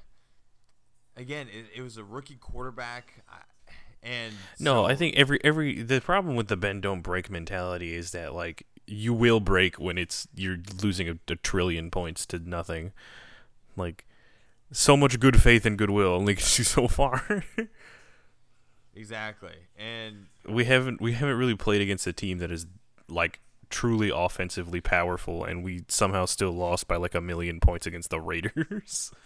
again, 1.17 1.47
it, 1.49 1.67
it 1.79 1.83
was 1.83 1.97
a 1.97 2.03
rookie 2.05 2.37
quarterback, 2.37 3.23
I- 3.29 3.73
and 4.03 4.35
No, 4.59 4.85
I 4.85 4.97
think 4.97 5.15
every 5.17 5.39
every 5.45 5.81
the 5.83 6.01
problem 6.01 6.35
with 6.35 6.49
the 6.49 6.57
bend 6.57 6.83
don't 6.83 7.03
break 7.03 7.31
mentality 7.31 7.95
is 7.95 8.11
that 8.13 8.35
like 8.35 8.67
you 8.93 9.15
will 9.15 9.41
break 9.41 9.77
when 9.77 9.99
it's 9.99 10.29
you're 10.35 10.59
losing 10.83 11.09
a, 11.09 11.19
a 11.29 11.37
trillion 11.37 11.91
points 11.91 12.27
to 12.27 12.39
nothing. 12.39 12.93
Like 13.77 14.05
so 14.71 14.97
much 14.97 15.19
good 15.19 15.41
faith 15.41 15.65
and 15.67 15.79
goodwill 15.79 16.13
only 16.13 16.35
gets 16.37 16.59
you 16.59 16.65
so 16.65 16.89
far. 16.89 17.45
exactly, 18.95 19.55
and 19.77 20.27
we 20.49 20.65
haven't 20.65 21.01
we 21.01 21.13
haven't 21.13 21.37
really 21.37 21.57
played 21.57 21.81
against 21.81 22.07
a 22.07 22.13
team 22.13 22.39
that 22.39 22.51
is 22.51 22.67
like 23.09 23.41
truly 23.71 24.11
offensively 24.15 24.83
powerful 24.83 25.45
and 25.45 25.65
we 25.65 25.83
somehow 25.89 26.27
still 26.27 26.53
lost 26.53 26.87
by 26.87 26.97
like 26.97 27.15
a 27.15 27.21
million 27.23 27.59
points 27.59 27.87
against 27.87 28.11
the 28.11 28.21
Raiders. 28.21 29.11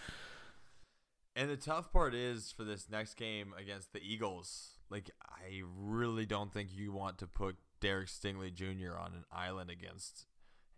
And 1.36 1.50
the 1.50 1.56
tough 1.56 1.92
part 1.92 2.14
is 2.14 2.50
for 2.50 2.64
this 2.64 2.88
next 2.90 3.12
game 3.14 3.52
against 3.60 3.92
the 3.92 4.00
Eagles. 4.02 4.70
Like, 4.88 5.10
I 5.22 5.60
really 5.78 6.24
don't 6.24 6.50
think 6.50 6.70
you 6.72 6.92
want 6.92 7.18
to 7.18 7.26
put 7.26 7.56
Derek 7.80 8.08
Stingley 8.08 8.52
Jr. 8.52 8.98
on 8.98 9.12
an 9.12 9.24
island 9.32 9.70
against 9.70 10.26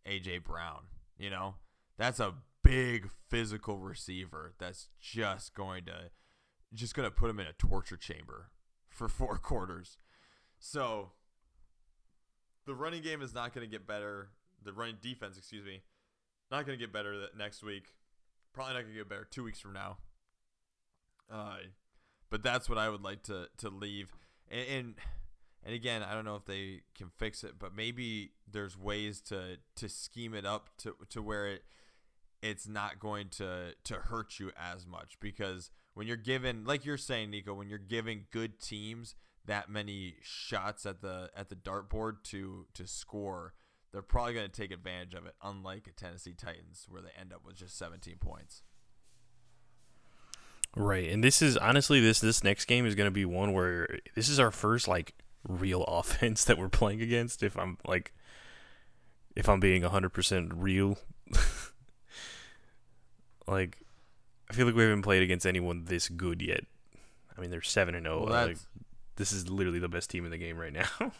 AJ 0.07 0.45
Brown. 0.45 0.85
You 1.17 1.31
know, 1.31 1.57
that's 1.97 2.21
a 2.21 2.35
big 2.63 3.09
physical 3.29 3.79
receiver 3.79 4.55
that's 4.59 4.89
just 5.01 5.55
going 5.55 5.85
to 5.87 6.11
just 6.75 6.95
going 6.95 7.09
to 7.09 7.15
put 7.15 7.31
him 7.31 7.41
in 7.41 7.47
a 7.47 7.53
torture 7.53 7.97
chamber 7.97 8.51
for 8.89 9.09
four 9.09 9.39
quarters. 9.43 9.99
So 10.59 11.13
the 12.67 12.75
running 12.75 13.03
game 13.03 13.23
is 13.23 13.35
not 13.35 13.55
going 13.55 13.67
to 13.67 13.71
get 13.71 13.87
better. 13.87 14.31
The 14.63 14.73
running 14.73 14.99
defense, 15.01 15.39
excuse 15.39 15.65
me, 15.65 15.83
not 16.51 16.67
going 16.67 16.79
to 16.79 16.83
get 16.83 16.93
better 16.93 17.19
that 17.21 17.37
next 17.37 17.63
week. 17.63 17.95
Probably 18.53 18.75
not 18.75 18.81
going 18.81 18.93
to 18.93 18.99
get 18.99 19.09
better 19.09 19.27
two 19.31 19.45
weeks 19.45 19.61
from 19.61 19.73
now. 19.73 19.99
Uh, 21.31 21.59
but 22.31 22.43
that's 22.43 22.69
what 22.69 22.79
I 22.79 22.89
would 22.89 23.03
like 23.03 23.23
to 23.25 23.49
to 23.59 23.69
leave. 23.71 24.13
And, 24.51 24.69
and 24.69 24.95
and 25.69 25.75
again, 25.75 26.03
I 26.03 26.15
don't 26.15 26.25
know 26.25 26.37
if 26.37 26.47
they 26.47 26.81
can 26.97 27.11
fix 27.19 27.45
it, 27.45 27.59
but 27.59 27.77
maybe 27.77 28.31
there's 28.51 28.75
ways 28.75 29.21
to 29.23 29.59
to 29.77 29.89
scheme 29.91 30.33
it 30.33 30.47
up 30.47 30.71
to 30.79 30.97
to 31.11 31.21
where 31.21 31.47
it 31.47 31.65
it's 32.41 32.67
not 32.67 32.99
going 32.99 33.29
to 33.33 33.75
to 33.85 33.95
hurt 33.97 34.39
you 34.39 34.51
as 34.57 34.87
much. 34.87 35.21
Because 35.21 35.71
when 35.93 36.07
you're 36.07 36.17
given 36.17 36.65
like 36.65 36.87
you're 36.87 36.97
saying 36.97 37.29
Nico 37.29 37.53
when 37.53 37.69
you're 37.69 37.77
giving 37.77 38.25
good 38.31 38.61
teams 38.61 39.15
that 39.45 39.69
many 39.69 40.15
shots 40.23 40.87
at 40.87 41.03
the 41.03 41.29
at 41.37 41.51
the 41.51 41.55
dartboard 41.55 42.23
to 42.25 42.65
to 42.73 42.87
score 42.87 43.53
they're 43.93 44.01
probably 44.01 44.33
going 44.33 44.49
to 44.49 44.61
take 44.61 44.71
advantage 44.71 45.13
of 45.13 45.27
it 45.27 45.35
unlike 45.43 45.87
a 45.87 45.91
Tennessee 45.91 46.33
Titans 46.33 46.87
where 46.89 47.03
they 47.03 47.11
end 47.21 47.31
up 47.31 47.43
with 47.45 47.57
just 47.57 47.77
17 47.77 48.17
points. 48.21 48.63
Right, 50.75 51.11
and 51.11 51.23
this 51.23 51.43
is 51.43 51.59
honestly 51.59 52.01
this 52.01 52.21
this 52.21 52.43
next 52.43 52.65
game 52.65 52.87
is 52.87 52.95
going 52.95 53.07
to 53.07 53.11
be 53.11 53.27
one 53.27 53.53
where 53.53 53.99
this 54.15 54.31
is 54.31 54.41
our 54.41 54.51
first 54.51 54.89
like 54.89 55.15
real 55.47 55.85
offense 55.89 56.45
that 56.45 56.59
we're 56.59 56.69
playing 56.69 57.03
against. 57.03 57.43
If 57.43 57.57
I'm 57.57 57.79
like, 57.87 58.13
if 59.37 59.49
I'm 59.49 59.61
being 59.61 59.83
hundred 59.83 60.11
percent 60.11 60.53
real, 60.55 60.99
like 63.47 63.79
I 64.51 64.55
feel 64.55 64.67
like 64.67 64.75
we 64.75 64.83
haven't 64.83 65.03
played 65.03 65.23
against 65.23 65.47
anyone 65.47 65.85
this 65.85 66.09
good 66.09 66.43
yet. 66.43 66.65
I 67.37 67.41
mean, 67.41 67.51
they're 67.51 67.63
seven 67.63 67.95
and 67.95 68.05
zero. 68.07 68.27
Well, 68.27 68.47
Like 68.49 68.59
this 69.17 69.33
is 69.33 69.49
literally 69.49 69.79
the 69.79 69.89
best 69.89 70.11
team 70.11 70.25
in 70.25 70.31
the 70.31 70.39
game 70.39 70.59
right 70.59 70.73
now. 70.73 70.89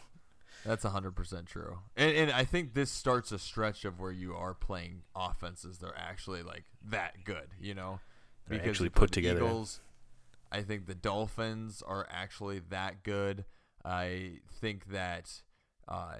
That's 0.65 0.83
hundred 0.83 1.15
percent 1.15 1.47
true, 1.47 1.79
and 1.95 2.13
and 2.13 2.31
I 2.31 2.43
think 2.43 2.73
this 2.73 2.91
starts 2.91 3.31
a 3.31 3.39
stretch 3.39 3.85
of 3.85 3.99
where 3.99 4.11
you 4.11 4.35
are 4.35 4.53
playing 4.53 5.03
offenses 5.15 5.77
that 5.77 5.87
are 5.87 5.97
actually 5.97 6.43
like 6.43 6.65
that 6.89 7.23
good, 7.23 7.47
you 7.61 7.73
know, 7.73 8.01
They're 8.47 8.57
because 8.57 8.71
actually 8.71 8.89
put 8.89 9.11
the 9.11 9.15
together. 9.15 9.39
Eagles, 9.39 9.79
I 10.51 10.61
think 10.63 10.85
the 10.85 10.95
Dolphins 10.95 11.81
are 11.87 12.05
actually 12.11 12.59
that 12.71 13.03
good. 13.03 13.45
I 13.83 14.39
think 14.59 14.91
that 14.91 15.41
uh, 15.87 16.15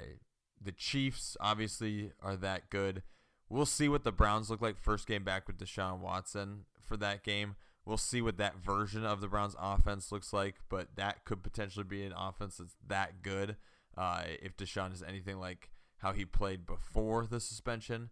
the 0.61 0.71
Chiefs 0.71 1.37
obviously 1.39 2.11
are 2.21 2.35
that 2.37 2.69
good. 2.69 3.03
We'll 3.49 3.65
see 3.65 3.89
what 3.89 4.03
the 4.03 4.11
Browns 4.11 4.49
look 4.49 4.61
like 4.61 4.77
first 4.77 5.07
game 5.07 5.23
back 5.23 5.47
with 5.47 5.57
Deshaun 5.57 5.99
Watson 5.99 6.65
for 6.79 6.97
that 6.97 7.23
game. 7.23 7.55
We'll 7.85 7.97
see 7.97 8.21
what 8.21 8.37
that 8.37 8.57
version 8.57 9.03
of 9.03 9.21
the 9.21 9.27
Browns 9.27 9.55
offense 9.59 10.11
looks 10.11 10.31
like, 10.31 10.55
but 10.69 10.89
that 10.95 11.25
could 11.25 11.41
potentially 11.41 11.85
be 11.85 12.03
an 12.03 12.13
offense 12.15 12.57
that's 12.57 12.75
that 12.87 13.23
good 13.23 13.55
uh, 13.97 14.23
if 14.41 14.55
Deshaun 14.55 14.93
is 14.93 15.01
anything 15.01 15.39
like 15.39 15.71
how 15.97 16.11
he 16.13 16.25
played 16.25 16.65
before 16.65 17.25
the 17.25 17.39
suspension. 17.39 18.09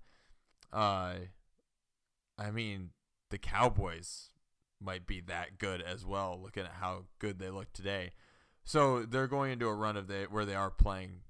Uh, 0.73 1.13
I 2.37 2.51
mean, 2.51 2.89
the 3.29 3.37
Cowboys 3.37 4.29
might 4.81 5.05
be 5.05 5.21
that 5.21 5.57
good 5.57 5.81
as 5.81 6.05
well, 6.05 6.39
looking 6.41 6.63
at 6.63 6.73
how 6.79 7.05
good 7.19 7.39
they 7.39 7.49
look 7.49 7.71
today. 7.73 8.11
So 8.67 9.03
they're 9.03 9.27
going 9.27 9.53
into 9.53 9.67
a 9.69 9.73
run 9.73 9.95
of 9.95 10.09
they 10.09 10.23
where 10.23 10.43
they 10.43 10.53
are 10.53 10.69
playing 10.69 11.21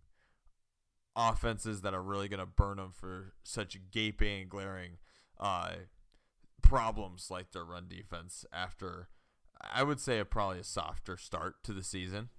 offenses 1.15 1.81
that 1.81 1.93
are 1.93 2.01
really 2.01 2.27
going 2.27 2.39
to 2.39 2.47
burn 2.47 2.77
them 2.77 2.91
for 2.91 3.33
such 3.43 3.77
gaping 3.91 4.41
and 4.41 4.49
glaring 4.49 4.93
uh, 5.39 5.73
problems 6.63 7.29
like 7.29 7.51
their 7.51 7.63
run 7.63 7.85
defense 7.87 8.43
after 8.51 9.09
I 9.61 9.83
would 9.83 9.99
say 9.99 10.17
a, 10.17 10.25
probably 10.25 10.57
a 10.57 10.63
softer 10.63 11.15
start 11.15 11.63
to 11.65 11.73
the 11.73 11.83
season. 11.83 12.29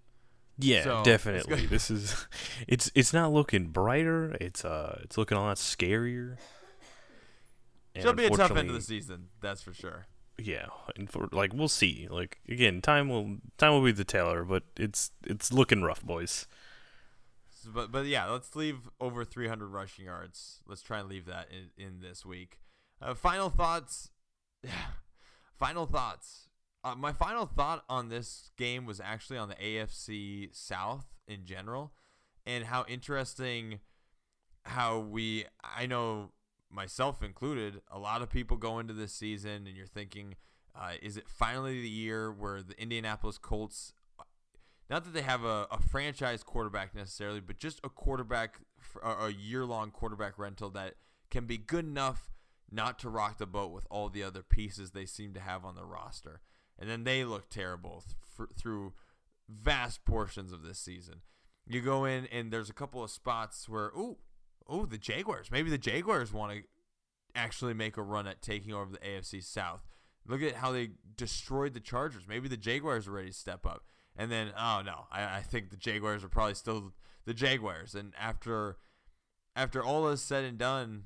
yeah, 0.58 0.82
So, 0.82 1.04
definitely. 1.04 1.66
This 1.70 1.92
is 1.92 2.26
it's 2.66 2.90
it's 2.96 3.12
not 3.12 3.32
looking 3.32 3.68
brighter. 3.68 4.36
It's 4.40 4.64
uh 4.64 4.98
it's 5.04 5.16
looking 5.16 5.38
a 5.38 5.42
lot 5.42 5.58
scarier. 5.58 6.38
And 7.94 8.02
It'll 8.02 8.14
be 8.14 8.26
a 8.26 8.30
tough 8.30 8.50
end 8.56 8.68
of 8.68 8.74
the 8.74 8.82
season, 8.82 9.28
that's 9.40 9.62
for 9.62 9.72
sure. 9.72 10.08
Yeah 10.38 10.66
and 10.94 11.10
for 11.10 11.28
like 11.32 11.52
we'll 11.52 11.68
see 11.68 12.06
like 12.10 12.38
again 12.48 12.80
time 12.80 13.08
will 13.08 13.36
time 13.56 13.72
will 13.72 13.84
be 13.84 13.92
the 13.92 14.04
tailor, 14.04 14.44
but 14.44 14.62
it's 14.76 15.10
it's 15.24 15.52
looking 15.52 15.82
rough 15.82 16.02
boys 16.02 16.46
but 17.66 17.92
but 17.92 18.06
yeah, 18.06 18.26
let's 18.26 18.54
leave 18.56 18.88
over 19.00 19.24
300 19.24 19.66
rushing 19.68 20.06
yards. 20.06 20.60
Let's 20.66 20.82
try 20.82 21.00
and 21.00 21.08
leave 21.08 21.26
that 21.26 21.48
in, 21.50 21.84
in 21.84 22.00
this 22.00 22.24
week. 22.24 22.58
Uh, 23.00 23.14
final 23.14 23.50
thoughts. 23.50 24.10
final 25.58 25.86
thoughts. 25.86 26.48
Uh, 26.84 26.94
my 26.94 27.12
final 27.12 27.46
thought 27.46 27.84
on 27.88 28.08
this 28.08 28.50
game 28.56 28.86
was 28.86 29.00
actually 29.00 29.38
on 29.38 29.48
the 29.48 29.56
AFC 29.56 30.54
South 30.54 31.06
in 31.26 31.44
general, 31.44 31.92
and 32.46 32.64
how 32.64 32.84
interesting 32.88 33.80
how 34.64 34.98
we. 34.98 35.44
I 35.62 35.86
know 35.86 36.30
myself 36.70 37.22
included. 37.22 37.80
A 37.90 37.98
lot 37.98 38.22
of 38.22 38.30
people 38.30 38.56
go 38.56 38.78
into 38.78 38.92
this 38.94 39.12
season, 39.12 39.66
and 39.66 39.76
you're 39.76 39.86
thinking, 39.86 40.36
uh, 40.74 40.92
is 41.02 41.16
it 41.16 41.28
finally 41.28 41.80
the 41.80 41.88
year 41.88 42.30
where 42.30 42.62
the 42.62 42.80
Indianapolis 42.80 43.38
Colts 43.38 43.92
not 44.90 45.04
that 45.04 45.12
they 45.12 45.22
have 45.22 45.44
a, 45.44 45.66
a 45.70 45.78
franchise 45.78 46.42
quarterback 46.42 46.94
necessarily, 46.94 47.40
but 47.40 47.58
just 47.58 47.80
a 47.84 47.88
quarterback, 47.88 48.60
a 49.02 49.28
year 49.28 49.66
long 49.66 49.90
quarterback 49.90 50.38
rental 50.38 50.70
that 50.70 50.94
can 51.30 51.44
be 51.44 51.58
good 51.58 51.84
enough 51.84 52.30
not 52.70 52.98
to 53.00 53.10
rock 53.10 53.38
the 53.38 53.46
boat 53.46 53.70
with 53.70 53.86
all 53.90 54.08
the 54.08 54.22
other 54.22 54.42
pieces 54.42 54.90
they 54.90 55.06
seem 55.06 55.34
to 55.34 55.40
have 55.40 55.64
on 55.64 55.74
the 55.74 55.84
roster. 55.84 56.40
And 56.78 56.88
then 56.88 57.04
they 57.04 57.24
look 57.24 57.50
terrible 57.50 58.04
th- 58.36 58.50
through 58.56 58.94
vast 59.48 60.04
portions 60.04 60.52
of 60.52 60.62
this 60.62 60.78
season. 60.78 61.22
You 61.66 61.82
go 61.82 62.06
in 62.06 62.26
and 62.26 62.50
there's 62.50 62.70
a 62.70 62.74
couple 62.74 63.04
of 63.04 63.10
spots 63.10 63.68
where, 63.68 63.88
ooh, 63.88 64.16
oh, 64.68 64.86
the 64.86 64.98
Jaguars. 64.98 65.50
Maybe 65.50 65.70
the 65.70 65.78
Jaguars 65.78 66.32
want 66.32 66.52
to 66.52 66.62
actually 67.34 67.74
make 67.74 67.96
a 67.96 68.02
run 68.02 68.26
at 68.26 68.42
taking 68.42 68.72
over 68.72 68.90
the 68.92 68.98
AFC 68.98 69.42
South. 69.42 69.86
Look 70.26 70.42
at 70.42 70.56
how 70.56 70.72
they 70.72 70.90
destroyed 71.16 71.74
the 71.74 71.80
Chargers. 71.80 72.24
Maybe 72.28 72.48
the 72.48 72.56
Jaguars 72.56 73.08
are 73.08 73.12
ready 73.12 73.28
to 73.28 73.34
step 73.34 73.64
up. 73.64 73.84
And 74.16 74.30
then, 74.30 74.50
oh 74.58 74.82
no, 74.84 75.06
I, 75.10 75.38
I 75.38 75.40
think 75.40 75.70
the 75.70 75.76
Jaguars 75.76 76.24
are 76.24 76.28
probably 76.28 76.54
still 76.54 76.92
the 77.24 77.32
Jaguars. 77.32 77.94
And 77.94 78.12
after 78.18 78.76
after 79.54 79.82
all 79.82 80.08
is 80.08 80.20
said 80.20 80.44
and 80.44 80.58
done, 80.58 81.04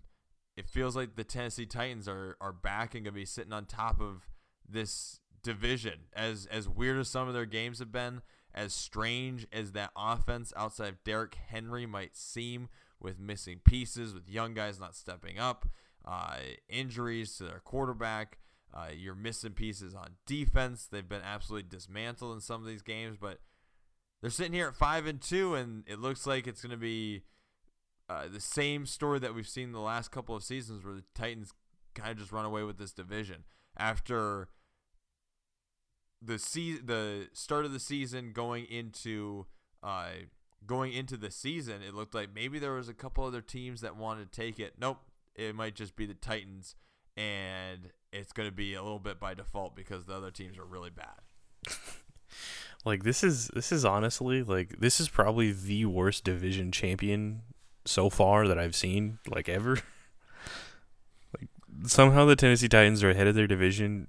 it 0.57 0.69
feels 0.69 0.97
like 0.97 1.15
the 1.15 1.25
Tennessee 1.25 1.67
Titans 1.67 2.09
are 2.09 2.37
are 2.41 2.53
back 2.53 2.95
and 2.95 3.05
gonna 3.05 3.15
be 3.15 3.25
sitting 3.27 3.53
on 3.53 3.67
top 3.67 4.01
of 4.01 4.27
this 4.69 5.21
division. 5.43 6.01
As 6.15 6.47
as 6.47 6.69
weird 6.69 6.99
as 6.99 7.09
some 7.09 7.29
of 7.29 7.35
their 7.35 7.47
games 7.47 7.79
have 7.79 7.93
been, 7.93 8.23
as 8.55 8.73
strange 8.73 9.47
as 9.53 9.73
that 9.73 9.91
offense 9.97 10.53
outside 10.57 10.89
of 10.89 11.05
Derrick 11.05 11.37
Henry 11.49 11.87
might 11.87 12.17
seem, 12.17 12.69
with 13.03 13.19
missing 13.19 13.61
pieces, 13.65 14.15
with 14.15 14.29
young 14.29 14.55
guys 14.55 14.79
not 14.79 14.95
stepping 14.95 15.39
up, 15.39 15.69
uh, 16.05 16.37
injuries 16.69 17.37
to 17.37 17.45
their 17.45 17.61
quarterback. 17.61 18.39
Uh, 18.75 18.89
you're 18.97 19.15
missing 19.15 19.53
pieces 19.53 19.95
on 19.95 20.13
defense. 20.27 20.87
They've 20.91 21.09
been 21.09 21.23
absolutely 21.23 21.69
dismantled 21.69 22.35
in 22.35 22.41
some 22.41 22.63
of 22.63 22.67
these 22.67 22.83
games, 22.83 23.19
but 23.21 23.39
they're 24.21 24.31
sitting 24.31 24.55
here 24.55 24.69
at 24.69 24.75
five 24.75 25.07
and 25.07 25.21
two, 25.21 25.55
and 25.55 25.85
it 25.87 25.99
looks 25.99 26.27
like 26.27 26.47
it's 26.47 26.63
going 26.63 26.71
to 26.71 26.77
be 26.77 27.25
uh, 28.09 28.29
the 28.33 28.41
same 28.41 28.87
story 28.87 29.19
that 29.19 29.35
we've 29.35 29.49
seen 29.49 29.73
the 29.73 29.81
last 29.81 30.11
couple 30.11 30.35
of 30.35 30.43
seasons, 30.43 30.85
where 30.85 30.95
the 30.95 31.05
Titans 31.15 31.53
kind 31.95 32.11
of 32.11 32.19
just 32.19 32.33
run 32.33 32.45
away 32.45 32.63
with 32.63 32.79
this 32.79 32.93
division 32.93 33.45
after 33.77 34.49
the 36.23 36.39
se- 36.39 36.81
the 36.85 37.29
start 37.33 37.65
of 37.65 37.73
the 37.73 37.81
season 37.81 38.33
going 38.33 38.65
into 38.67 39.47
uh, 39.83 40.11
going 40.67 40.93
into 40.93 41.17
the 41.17 41.31
season, 41.31 41.83
it 41.87 41.95
looked 41.95 42.15
like 42.15 42.35
maybe 42.35 42.59
there 42.59 42.73
was 42.73 42.89
a 42.89 42.95
couple 42.95 43.25
other 43.25 43.41
teams 43.41 43.81
that 43.81 43.97
wanted 43.97 44.33
to 44.33 44.41
take 44.41 44.59
it. 44.59 44.75
Nope, 44.79 44.99
it 45.35 45.55
might 45.55 45.75
just 45.75 45.97
be 45.97 46.07
the 46.07 46.15
Titans, 46.15 46.75
and 47.17 47.91
it's 48.13 48.33
going 48.33 48.49
to 48.49 48.55
be 48.55 48.75
a 48.75 48.83
little 48.83 48.99
bit 48.99 49.19
by 49.19 49.35
default 49.35 49.75
because 49.75 50.05
the 50.05 50.15
other 50.15 50.31
teams 50.31 50.59
are 50.59 50.65
really 50.65 50.91
bad. 50.91 51.21
like 52.85 53.05
this 53.05 53.23
is 53.23 53.49
this 53.49 53.71
is 53.71 53.85
honestly 53.85 54.43
like 54.43 54.81
this 54.81 55.01
is 55.01 55.09
probably 55.09 55.53
the 55.53 55.87
worst 55.87 56.25
division 56.25 56.73
champion 56.73 57.43
so 57.85 58.11
far 58.11 58.49
that 58.49 58.59
I've 58.59 58.77
seen 58.77 59.19
like 59.29 59.49
ever. 59.49 59.73
like 61.39 61.49
somehow 61.85 62.25
the 62.25 62.37
Tennessee 62.37 62.69
Titans 62.69 63.03
are 63.03 63.11
ahead 63.11 63.27
of 63.27 63.35
their 63.35 63.47
division 63.47 64.09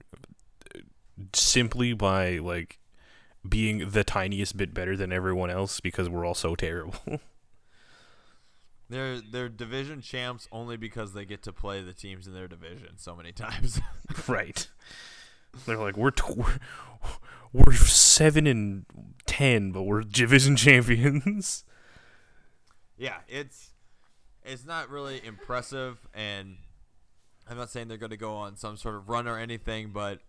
simply 1.34 1.94
by 1.94 2.38
like 2.38 2.80
being 3.48 3.90
the 3.90 4.04
tiniest 4.04 4.58
bit 4.58 4.74
better 4.74 4.96
than 4.96 5.12
everyone 5.12 5.50
else 5.50 5.80
because 5.80 6.10
we're 6.10 6.26
all 6.26 6.34
so 6.34 6.56
terrible. 6.56 6.96
They're 8.90 9.22
they're 9.22 9.50
division 9.50 10.02
champs 10.02 10.48
only 10.52 10.78
because 10.78 11.14
they 11.14 11.26
get 11.26 11.42
to 11.44 11.54
play 11.54 11.82
the 11.82 11.94
teams 11.94 12.28
in 12.28 12.34
their 12.34 12.48
division 12.48 12.98
so 12.98 13.16
many 13.16 13.32
times. 13.34 13.80
right. 14.28 14.68
They're 15.66 15.78
like 15.78 15.98
we're 15.98 16.12
t- 16.12 16.34
we're, 16.36 16.60
we're 17.54 17.74
seven 17.74 18.46
and 18.46 18.86
ten, 19.26 19.72
but 19.72 19.84
we're 19.84 20.02
division 20.02 20.56
champions. 20.56 21.64
Yeah, 22.98 23.18
it's 23.28 23.72
it's 24.44 24.66
not 24.66 24.90
really 24.90 25.26
impressive, 25.26 26.06
and 26.14 26.58
I'm 27.50 27.58
not 27.58 27.72
saying 27.72 27.88
they're 27.88 27.98
going 27.98 28.12
to 28.12 28.18
go 28.18 28.36
on 28.36 28.58
some 28.58 28.78
sort 28.78 28.96
of 28.96 29.10
run 29.10 29.28
or 29.28 29.40
anything, 29.40 29.90
but 29.92 30.20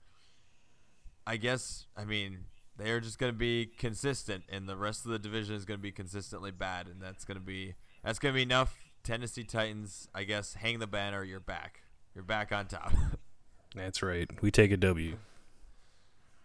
I 1.27 1.37
guess 1.37 1.87
I 1.97 2.05
mean 2.05 2.45
they're 2.77 3.01
just 3.01 3.19
going 3.19 3.33
to 3.33 3.39
be 3.39 3.67
consistent, 3.67 4.45
and 4.49 4.69
the 4.69 4.77
rest 4.77 5.05
of 5.05 5.13
the 5.13 5.19
division 5.19 5.55
is 5.55 5.65
going 5.65 5.79
to 5.79 5.83
be 5.83 5.93
consistently 5.93 6.51
bad, 6.51 6.89
and 6.89 7.01
that's 7.01 7.25
going 7.25 7.39
to 7.39 7.45
be 7.45 7.75
that's 8.03 8.19
going 8.19 8.33
to 8.33 8.37
be 8.37 8.43
enough. 8.43 8.77
Tennessee 9.03 9.45
Titans, 9.45 10.09
I 10.15 10.25
guess, 10.25 10.55
hang 10.55 10.79
the 10.79 10.87
banner. 10.87 11.23
You're 11.23 11.39
back. 11.39 11.83
You're 12.15 12.25
back 12.25 12.53
on 12.53 12.67
top. 12.67 12.93
That's 13.75 14.03
right. 14.03 14.31
We 14.41 14.51
take 14.51 14.71
a 14.71 14.77
W. 14.77 15.19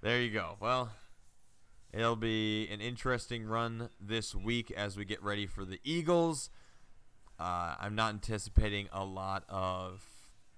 There 0.02 0.20
you 0.20 0.32
go. 0.32 0.58
Well, 0.60 0.92
it'll 1.94 2.16
be 2.16 2.68
an 2.70 2.82
interesting 2.82 3.46
run 3.46 3.90
this 4.00 4.34
week 4.34 4.72
as 4.72 4.98
we 4.98 5.06
get 5.06 5.24
ready 5.24 5.46
for 5.46 5.64
the 5.64 5.80
Eagles. 5.84 6.50
Uh, 7.40 7.76
I'm 7.80 7.96
not 7.96 8.14
anticipating 8.14 8.90
a 8.92 9.06
lot 9.06 9.44
of 9.48 10.04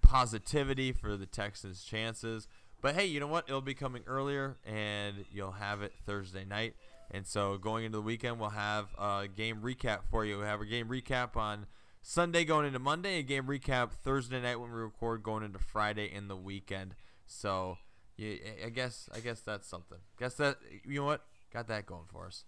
positivity 0.01 0.91
for 0.91 1.17
the 1.17 1.25
Texans' 1.25 1.83
chances. 1.83 2.47
But 2.81 2.95
hey, 2.95 3.05
you 3.05 3.19
know 3.19 3.27
what? 3.27 3.45
It'll 3.47 3.61
be 3.61 3.75
coming 3.75 4.03
earlier, 4.07 4.57
and 4.65 5.25
you'll 5.31 5.51
have 5.51 5.81
it 5.81 5.93
Thursday 6.05 6.45
night. 6.45 6.75
And 7.11 7.27
so 7.27 7.57
going 7.57 7.85
into 7.85 7.97
the 7.97 8.01
weekend, 8.01 8.39
we'll 8.39 8.49
have 8.49 8.87
a 8.97 9.27
game 9.27 9.61
recap 9.61 9.99
for 10.09 10.25
you. 10.25 10.37
We'll 10.37 10.47
have 10.47 10.61
a 10.61 10.65
game 10.65 10.87
recap 10.87 11.35
on 11.35 11.67
Sunday 12.01 12.43
going 12.45 12.65
into 12.65 12.79
Monday, 12.79 13.19
a 13.19 13.23
game 13.23 13.45
recap 13.45 13.91
Thursday 13.91 14.41
night 14.41 14.59
when 14.59 14.71
we 14.71 14.79
record 14.79 15.21
going 15.21 15.43
into 15.43 15.59
Friday 15.59 16.11
in 16.11 16.27
the 16.27 16.35
weekend. 16.35 16.95
So 17.27 17.77
yeah, 18.17 18.35
I 18.65 18.69
guess 18.69 19.09
I 19.13 19.19
guess 19.19 19.41
that's 19.41 19.67
something. 19.67 19.99
Guess 20.19 20.35
that 20.35 20.57
you 20.85 20.99
know 20.99 21.05
what 21.05 21.25
got 21.53 21.67
that 21.67 21.85
going 21.85 22.05
for 22.11 22.25
us. 22.27 22.45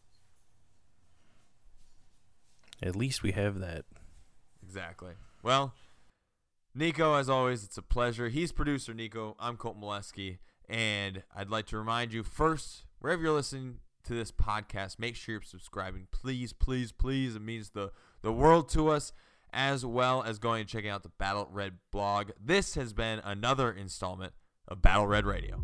At 2.81 2.95
least 2.95 3.21
we 3.21 3.31
have 3.31 3.59
that. 3.59 3.85
Exactly. 4.63 5.13
Well, 5.41 5.73
Nico, 6.75 7.13
as 7.13 7.29
always, 7.29 7.63
it's 7.63 7.77
a 7.77 7.83
pleasure. 7.83 8.29
He's 8.29 8.51
producer 8.51 8.95
Nico. 8.95 9.35
I'm 9.39 9.57
Colt 9.57 9.79
Molesky, 9.79 10.39
and 10.67 11.21
I'd 11.35 11.51
like 11.51 11.67
to 11.67 11.77
remind 11.77 12.13
you 12.13 12.23
first, 12.23 12.85
wherever 12.97 13.21
you're 13.21 13.31
listening 13.31 13.77
to 14.05 14.15
this 14.15 14.31
podcast, 14.31 14.97
make 14.97 15.15
sure 15.15 15.33
you're 15.33 15.41
subscribing. 15.43 16.07
Please, 16.11 16.51
please, 16.51 16.91
please. 16.91 17.35
It 17.35 17.43
means 17.43 17.69
the 17.69 17.91
the 18.23 18.31
world 18.33 18.69
to 18.69 18.89
us, 18.89 19.13
as 19.53 19.85
well 19.85 20.23
as 20.23 20.39
going 20.39 20.61
and 20.61 20.69
checking 20.69 20.89
out 20.89 21.03
the 21.03 21.09
Battle 21.09 21.47
Red 21.51 21.73
blog. 21.91 22.31
This 22.43 22.73
has 22.73 22.91
been 22.91 23.19
another 23.23 23.71
installment 23.71 24.33
of 24.67 24.81
Battle 24.81 25.05
Red 25.05 25.27
Radio. 25.27 25.63